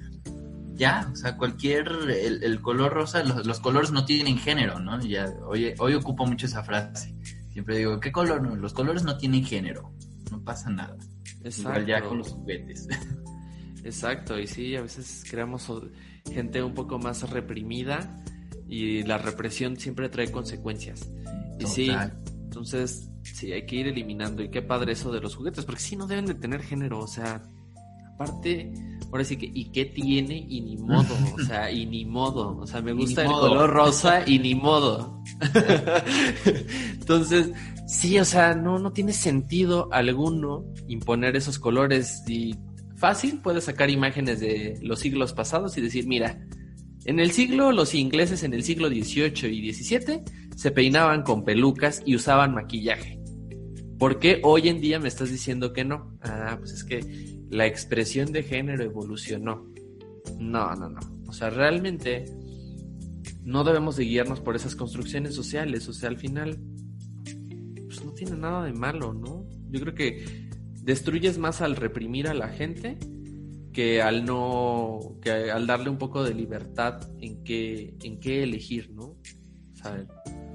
[0.75, 4.99] ya, o sea, cualquier, el, color rosa, los, colores no tienen género, ¿no?
[5.01, 7.15] Ya, hoy, hoy ocupo mucho esa frase.
[7.51, 8.41] Siempre digo, ¿qué color?
[8.41, 9.93] No, los colores no tienen género,
[10.31, 10.97] no pasa nada.
[11.43, 11.79] Exacto.
[11.79, 12.87] Igual ya con los juguetes.
[13.83, 15.69] Exacto, y sí, a veces creamos
[16.31, 18.23] gente un poco más reprimida
[18.67, 21.09] y la represión siempre trae consecuencias.
[21.59, 21.91] Y sí,
[22.43, 24.43] entonces, sí, hay que ir eliminando.
[24.43, 27.07] Y qué padre eso de los juguetes, porque sí, no deben de tener género, o
[27.07, 27.43] sea,
[28.13, 28.73] aparte
[29.11, 30.45] ahora sí que, ¿y qué tiene?
[30.49, 34.27] Y ni modo, o sea, y ni modo, o sea, me gusta el color rosa
[34.27, 35.21] y ni modo.
[36.93, 37.51] Entonces,
[37.87, 42.55] sí, o sea, no, no tiene sentido alguno imponer esos colores y
[42.95, 46.45] fácil puedes sacar imágenes de los siglos pasados y decir, mira,
[47.05, 50.21] en el siglo, los ingleses en el siglo XVIII y XVII
[50.55, 53.19] se peinaban con pelucas y usaban maquillaje.
[53.99, 56.17] ¿Por qué hoy en día me estás diciendo que no?
[56.21, 56.99] Ah, pues es que
[57.51, 59.71] la expresión de género evolucionó.
[60.39, 60.99] No, no, no.
[61.27, 62.25] O sea, realmente
[63.43, 65.87] no debemos de guiarnos por esas construcciones sociales.
[65.87, 66.59] O sea, al final,
[67.85, 69.47] pues no tiene nada de malo, ¿no?
[69.69, 70.44] Yo creo que
[70.85, 72.97] destruyes más al reprimir a la gente
[73.73, 78.91] que al no, que al darle un poco de libertad en qué, en qué elegir,
[78.91, 79.03] ¿no?
[79.03, 80.05] O sea,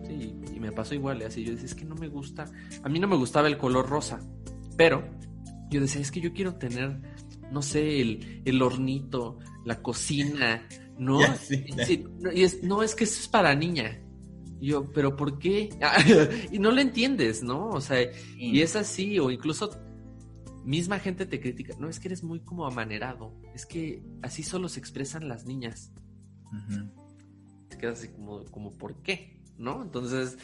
[0.06, 2.50] sí, y me pasó igual, así yo decía, es que no me gusta,
[2.82, 4.20] a mí no me gustaba el color rosa,
[4.76, 5.04] pero
[5.68, 7.02] yo decía, es que yo quiero tener,
[7.50, 10.66] no sé, el, el hornito, la cocina,
[10.96, 11.20] ¿no?
[11.50, 14.00] y es, no, es que eso es para niña.
[14.60, 15.68] yo, pero ¿por qué?
[16.52, 17.68] y no lo entiendes, ¿no?
[17.68, 17.98] O sea,
[18.38, 19.89] y es así, o incluso
[20.70, 24.68] misma gente te critica, no, es que eres muy como amanerado, es que así solo
[24.68, 25.92] se expresan las niñas.
[27.68, 29.42] Te quedas así como, como, ¿por qué?
[29.58, 29.82] ¿No?
[29.82, 30.38] Entonces,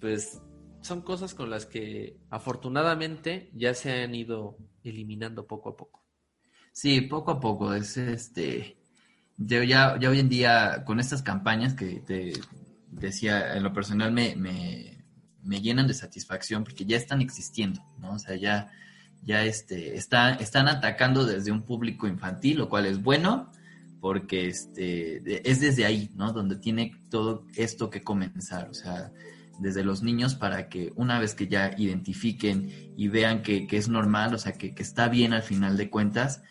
[0.00, 0.40] pues
[0.82, 6.04] son cosas con las que afortunadamente ya se han ido eliminando poco a poco.
[6.72, 7.74] Sí, poco a poco.
[7.74, 8.76] Es este.
[9.36, 12.32] Yo ya, ya hoy en día, con estas campañas que te
[12.90, 18.14] decía, en lo personal me, me, llenan de satisfacción porque ya están existiendo, ¿no?
[18.14, 18.70] O sea, ya,
[19.22, 23.50] ya este, está, están atacando desde un público infantil, lo cual es bueno,
[24.00, 26.32] porque este, es desde ahí, ¿no?
[26.32, 29.12] Donde tiene todo esto que comenzar, o sea,
[29.60, 34.34] desde los niños para que una vez que ya identifiquen y vean que, es normal,
[34.34, 36.42] o sea, que, está bien al final de cuentas,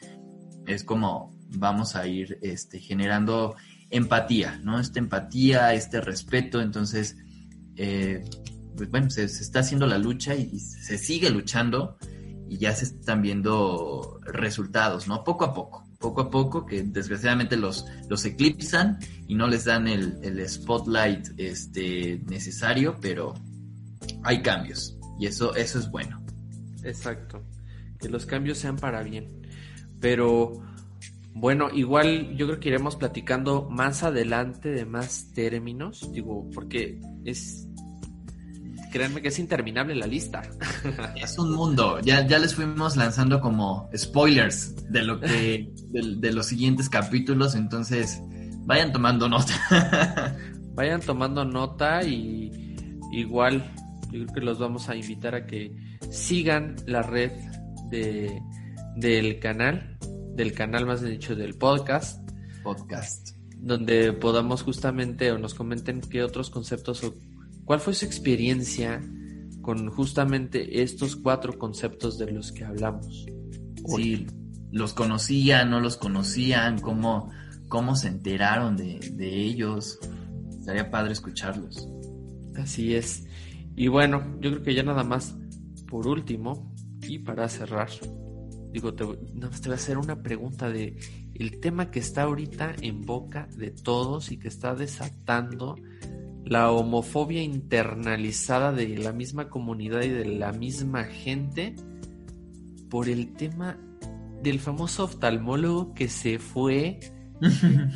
[0.65, 3.55] es como vamos a ir este, generando
[3.89, 4.80] empatía, ¿no?
[4.80, 7.17] Esta empatía, este respeto, entonces,
[7.76, 8.24] eh,
[8.78, 11.97] pues bueno, se, está haciendo la lucha y, se sigue luchando
[12.51, 15.23] y ya se están viendo resultados, ¿no?
[15.23, 19.87] Poco a poco, poco a poco, que desgraciadamente los, los eclipsan y no les dan
[19.87, 23.33] el, el spotlight este, necesario, pero
[24.23, 26.21] hay cambios y eso, eso es bueno.
[26.83, 27.41] Exacto,
[27.97, 29.47] que los cambios sean para bien,
[30.01, 30.51] pero
[31.33, 37.69] bueno, igual yo creo que iremos platicando más adelante de más términos, digo, porque es
[38.91, 40.43] créanme que es interminable la lista.
[41.15, 41.99] Es un mundo.
[42.01, 47.55] Ya, ya les fuimos lanzando como spoilers de lo que, de, los siguientes capítulos.
[47.55, 48.21] Entonces,
[48.65, 50.37] vayan tomando nota.
[50.73, 52.49] Vayan tomando nota y
[53.11, 53.61] igual
[54.09, 55.75] yo creo que los vamos a invitar a que
[56.09, 57.33] sigan la red
[57.89, 58.41] de,
[58.95, 59.97] del canal,
[60.33, 62.25] del canal más dicho del podcast.
[62.63, 63.35] Podcast.
[63.57, 67.13] Donde podamos justamente o nos comenten qué otros conceptos o
[67.72, 69.01] ¿Cuál fue su experiencia
[69.61, 73.26] con justamente estos cuatro conceptos de los que hablamos?
[73.86, 74.28] Si
[74.74, 77.32] los conocían, no los conocían, cómo,
[77.69, 79.99] cómo se enteraron de, ellos.
[80.49, 81.88] Estaría padre escucharlos.
[82.57, 83.26] Así es.
[83.78, 85.34] Y bueno, yo creo que ya nada más,
[85.88, 86.76] por último,
[87.07, 87.88] y para cerrar,
[88.74, 90.97] digo, te, te voy a hacer una pregunta de
[91.36, 95.78] el tema que está ahorita en boca de todos y que está desatando
[96.51, 101.77] la homofobia internalizada de la misma comunidad y de la misma gente
[102.89, 103.77] por el tema
[104.43, 106.99] del famoso oftalmólogo que se fue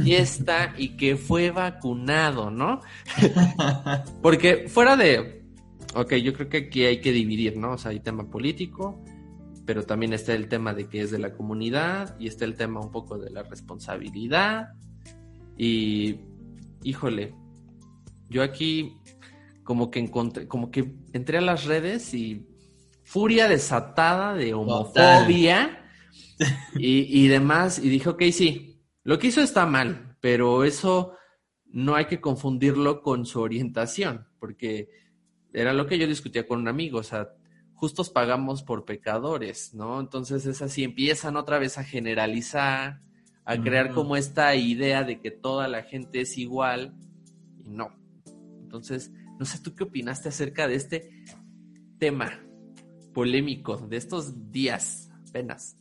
[0.02, 2.80] fiesta y que fue vacunado, ¿no?
[4.22, 5.44] Porque fuera de,
[5.94, 7.74] ok, yo creo que aquí hay que dividir, ¿no?
[7.74, 9.04] O sea, hay tema político,
[9.66, 12.80] pero también está el tema de que es de la comunidad y está el tema
[12.80, 14.70] un poco de la responsabilidad
[15.58, 16.22] y,
[16.84, 17.34] híjole,
[18.30, 18.98] yo aquí
[19.64, 22.48] como que encontré, como que entré a las redes y
[23.04, 25.86] furia desatada de homofobia
[26.76, 27.80] y, y, demás.
[27.80, 31.14] Y dije, ok, sí, lo que hizo está mal, pero eso
[31.66, 34.90] no hay que confundirlo con su orientación, porque
[35.54, 37.30] era lo que yo discutía con un amigo, o sea,
[37.74, 40.00] justos pagamos por pecadores, ¿no?
[40.00, 43.02] Entonces es así, empiezan otra vez a generalizar,
[43.44, 46.96] a crear como esta idea de que toda la gente es igual,
[47.64, 47.96] y no,
[48.78, 51.10] entonces, no sé, ¿tú qué opinaste acerca de este
[52.00, 52.40] tema
[53.14, 55.78] polémico de estos días apenas?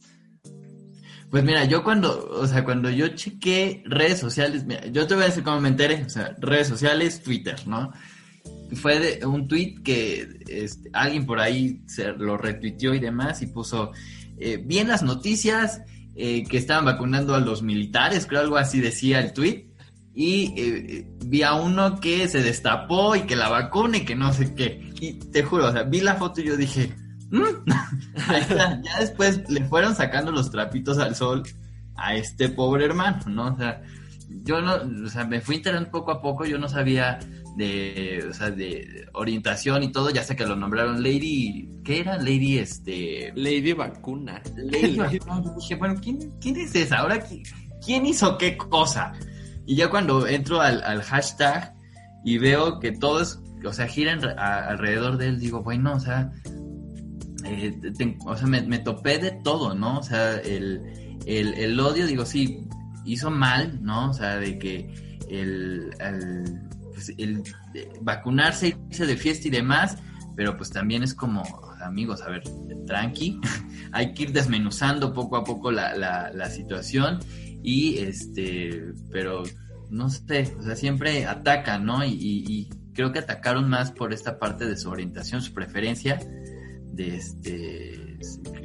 [1.30, 5.24] Pues mira, yo cuando, o sea, cuando yo chequé redes sociales, mira, yo te voy
[5.24, 7.92] a decir cómo me enteré, o sea, redes sociales, Twitter, ¿no?
[8.74, 13.46] Fue de un tweet que este, alguien por ahí se lo retuiteó y demás y
[13.46, 13.90] puso,
[14.38, 15.82] eh, bien las noticias
[16.14, 19.73] eh, que estaban vacunando a los militares, creo algo así decía el tweet,
[20.14, 24.32] y eh, vi a uno que se destapó y que la vacuna y que no
[24.32, 24.92] sé qué.
[25.00, 26.94] Y te juro, o sea, vi la foto y yo dije,
[27.30, 27.42] mm".
[28.82, 31.42] ya después le fueron sacando los trapitos al sol
[31.96, 33.54] a este pobre hermano, ¿no?
[33.54, 33.82] O sea,
[34.44, 37.18] yo no, o sea, me fui enterando poco a poco, yo no sabía
[37.56, 42.18] de, o sea, de orientación y todo, ya sé que lo nombraron Lady, ¿qué era?
[42.18, 43.32] Lady, este...
[43.34, 44.42] Lady Vacuna.
[44.56, 45.54] Lady Vacuna.
[45.56, 46.98] dije, bueno, ¿quién, ¿quién es esa?
[46.98, 47.24] Ahora,
[47.84, 49.12] ¿quién hizo qué cosa?
[49.66, 51.74] Y ya cuando entro al, hashtag
[52.24, 56.32] y veo que todos, o sea, giran alrededor de él, digo, bueno, o sea,
[57.44, 57.78] eh,
[58.26, 59.98] o sea me, topé de todo, ¿no?
[59.98, 60.82] O sea, el,
[61.26, 62.66] el, odio, digo, sí,
[63.04, 64.10] hizo mal, ¿no?
[64.10, 66.60] O sea, de que el, el,
[66.92, 67.42] pues, el
[68.02, 69.96] vacunarse, irse de fiesta y demás,
[70.36, 71.42] pero pues también es como,
[71.82, 72.42] amigos, a ver,
[72.86, 73.40] tranqui,
[73.92, 77.20] hay que ir desmenuzando poco a poco la, la, la situación
[77.64, 79.42] y este, pero
[79.90, 82.04] no sé, o sea, siempre atacan, ¿no?
[82.04, 86.20] Y, creo que atacaron más por esta parte de su orientación, su preferencia,
[86.92, 88.18] de este,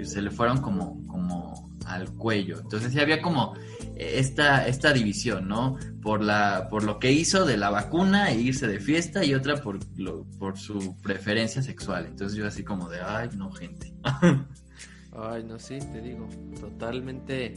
[0.04, 2.60] se le fueron como, como al cuello.
[2.60, 3.56] Entonces sí había como
[3.96, 5.78] esta, esta división, ¿no?
[6.04, 9.56] Por, la, por lo que hizo de la vacuna e irse de fiesta y otra
[9.56, 12.06] por, lo, por su preferencia sexual.
[12.06, 13.92] Entonces yo así como de, ay, no, gente.
[15.12, 16.30] ay, no, sí, te digo,
[16.60, 17.56] totalmente.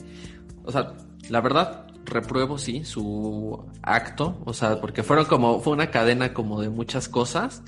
[0.64, 0.95] O sea,
[1.29, 6.61] la verdad, repruebo, sí, su acto, o sea, porque fueron como, fue una cadena como
[6.61, 7.62] de muchas cosas.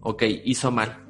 [0.00, 1.06] Ok, hizo mal.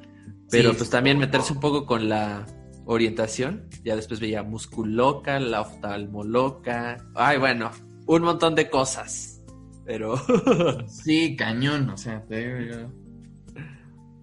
[0.49, 2.45] Pero pues también meterse un poco con la
[2.85, 3.69] orientación.
[3.83, 6.97] Ya después veía musculoca, la oftalmoloca.
[7.15, 7.71] Ay, bueno,
[8.05, 9.41] un montón de cosas.
[9.85, 10.15] Pero.
[10.87, 12.25] sí, cañón, o sea,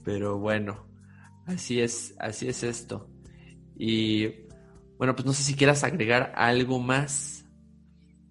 [0.04, 0.86] Pero bueno,
[1.46, 3.08] así es, así es esto.
[3.78, 4.47] Y
[4.98, 7.44] bueno, pues no sé si quieras agregar algo más.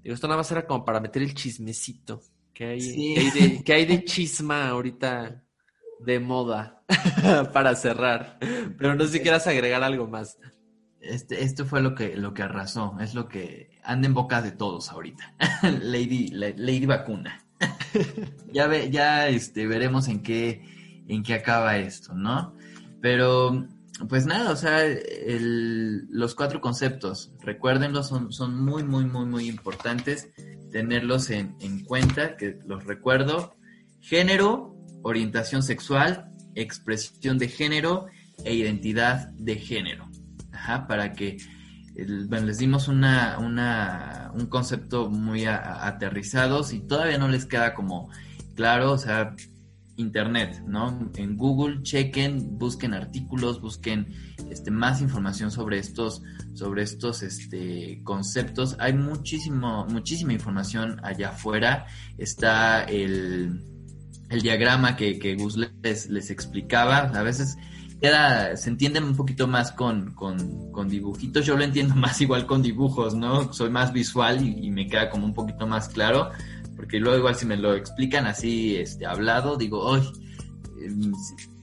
[0.03, 2.21] Digo, esto nada más era como para meter el chismecito.
[2.53, 5.43] ¿Qué hay, hay, de, ¿qué hay de chisma ahorita
[5.99, 6.83] de moda
[7.53, 8.37] para cerrar?
[8.77, 10.37] Pero no sé si quieras agregar algo más.
[10.99, 14.51] Este, esto fue lo que, lo que arrasó, es lo que anda en boca de
[14.51, 15.35] todos ahorita.
[15.81, 17.45] Lady, Lady Vacuna.
[18.51, 20.63] ya ve, ya este, veremos en qué,
[21.07, 22.53] en qué acaba esto, ¿no?
[23.01, 23.67] Pero,
[24.09, 24.83] pues nada, o sea,
[25.27, 30.29] los cuatro conceptos, recuérdenlos, son, muy, muy, muy, muy importantes
[30.71, 33.55] tenerlos en, en cuenta, que los recuerdo.
[34.01, 38.07] Género, orientación sexual, expresión de género
[38.43, 40.07] e identidad de género
[40.87, 41.37] para que
[41.95, 46.63] les dimos un concepto muy aterrizado.
[46.63, 48.11] Si todavía no les queda como
[48.55, 49.35] claro, o sea,
[49.97, 51.11] internet, ¿no?
[51.15, 54.07] En Google chequen, busquen artículos, busquen
[54.49, 56.21] este, más información sobre estos,
[56.53, 58.75] sobre estos este, conceptos.
[58.79, 61.85] Hay muchísimo, muchísima información allá afuera.
[62.17, 63.61] Está el,
[64.29, 66.97] el diagrama que, que Gus les, les explicaba.
[66.97, 67.57] A veces
[67.99, 71.45] queda, se entiende un poquito más con, con, dibujitos.
[71.45, 73.51] Yo lo entiendo más igual con dibujos, ¿no?
[73.53, 76.29] Soy más visual y, me queda como un poquito más claro,
[76.77, 80.03] porque luego igual si me lo explican así, este, hablado, digo, ¡ay!
[80.81, 81.11] Em,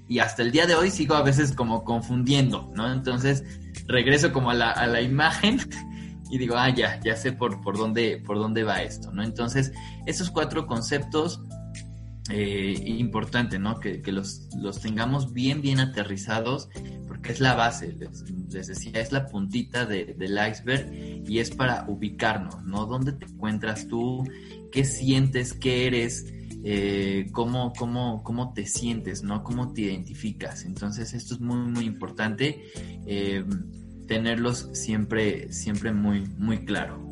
[0.06, 2.92] y hasta el día de hoy sigo a veces como confundiendo, ¿no?
[2.92, 3.42] Entonces
[3.86, 5.60] regreso como a la, a la imagen
[6.30, 9.22] y digo, ah, ya, ya sé por, por, dónde, por dónde va esto, ¿no?
[9.22, 9.72] Entonces,
[10.04, 11.40] esos cuatro conceptos
[12.30, 13.78] eh, importante, ¿no?
[13.80, 16.70] Que, los, los, tengamos bien, bien aterrizados,
[17.06, 20.90] porque es la base, les, decía, es la puntita del iceberg
[21.28, 22.86] y es para ubicarnos, ¿no?
[22.86, 24.24] ¿Dónde te encuentras tú?
[24.74, 25.52] ¿Qué sientes?
[25.54, 26.26] ¿Qué eres?
[26.64, 29.44] Eh, cómo, cómo, cómo te sientes, ¿no?
[29.44, 30.64] Cómo te identificas.
[30.64, 32.64] Entonces, esto es muy, muy importante.
[33.06, 33.44] Eh,
[34.08, 37.08] tenerlos siempre, siempre muy, muy claro.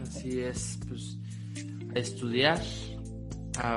[0.00, 1.18] Así es, pues
[1.96, 2.62] estudiar,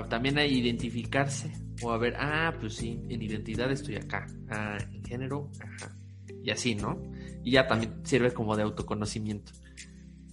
[0.08, 1.52] también a identificarse
[1.82, 5.98] o a ver, ah, pues sí, en identidad estoy acá, ah, en género, ajá,
[6.44, 7.02] y así, ¿no?
[7.44, 9.52] Y ya también sirve como de autoconocimiento.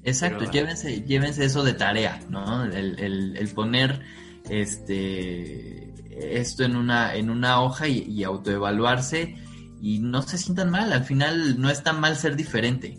[0.04, 2.64] Exacto, llévense, llévense eso de tarea, ¿no?
[2.64, 4.02] El, el, poner
[4.50, 9.36] este esto en una, en una hoja y, autoevaluarse
[9.80, 12.98] y no se sientan mal, al final no es tan mal ser diferente.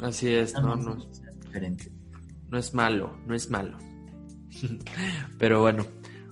[0.00, 1.92] Así es, no, no, no es diferente.
[2.48, 3.76] No es malo, no es malo.
[5.38, 5.86] Pero bueno,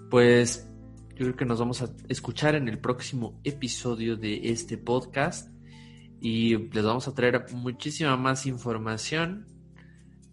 [0.09, 0.68] pues
[1.11, 5.50] yo creo que nos vamos a escuchar en el próximo episodio de este podcast
[6.20, 9.46] y les vamos a traer muchísima más información,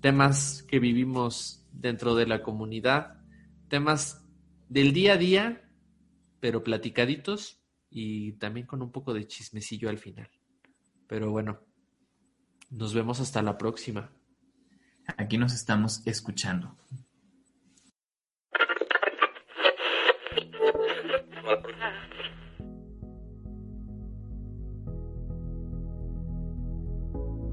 [0.04, 3.22] temas que vivimos dentro de la comunidad,
[3.70, 4.22] temas
[4.68, 5.72] del día a día,
[6.42, 10.30] pero platicaditos y también con un poco de chismecillo al final.
[11.08, 11.62] Pero bueno,
[12.70, 14.12] nos vemos hasta la próxima.
[15.16, 16.76] Aquí nos estamos escuchando.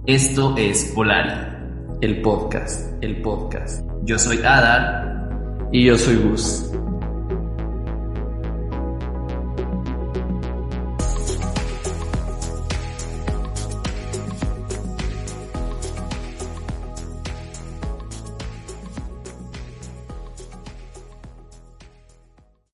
[0.04, 1.59] Esto es Polari.
[2.00, 3.86] El podcast, el podcast.
[4.04, 5.68] Yo soy Adar.
[5.70, 6.72] Y yo soy Gus.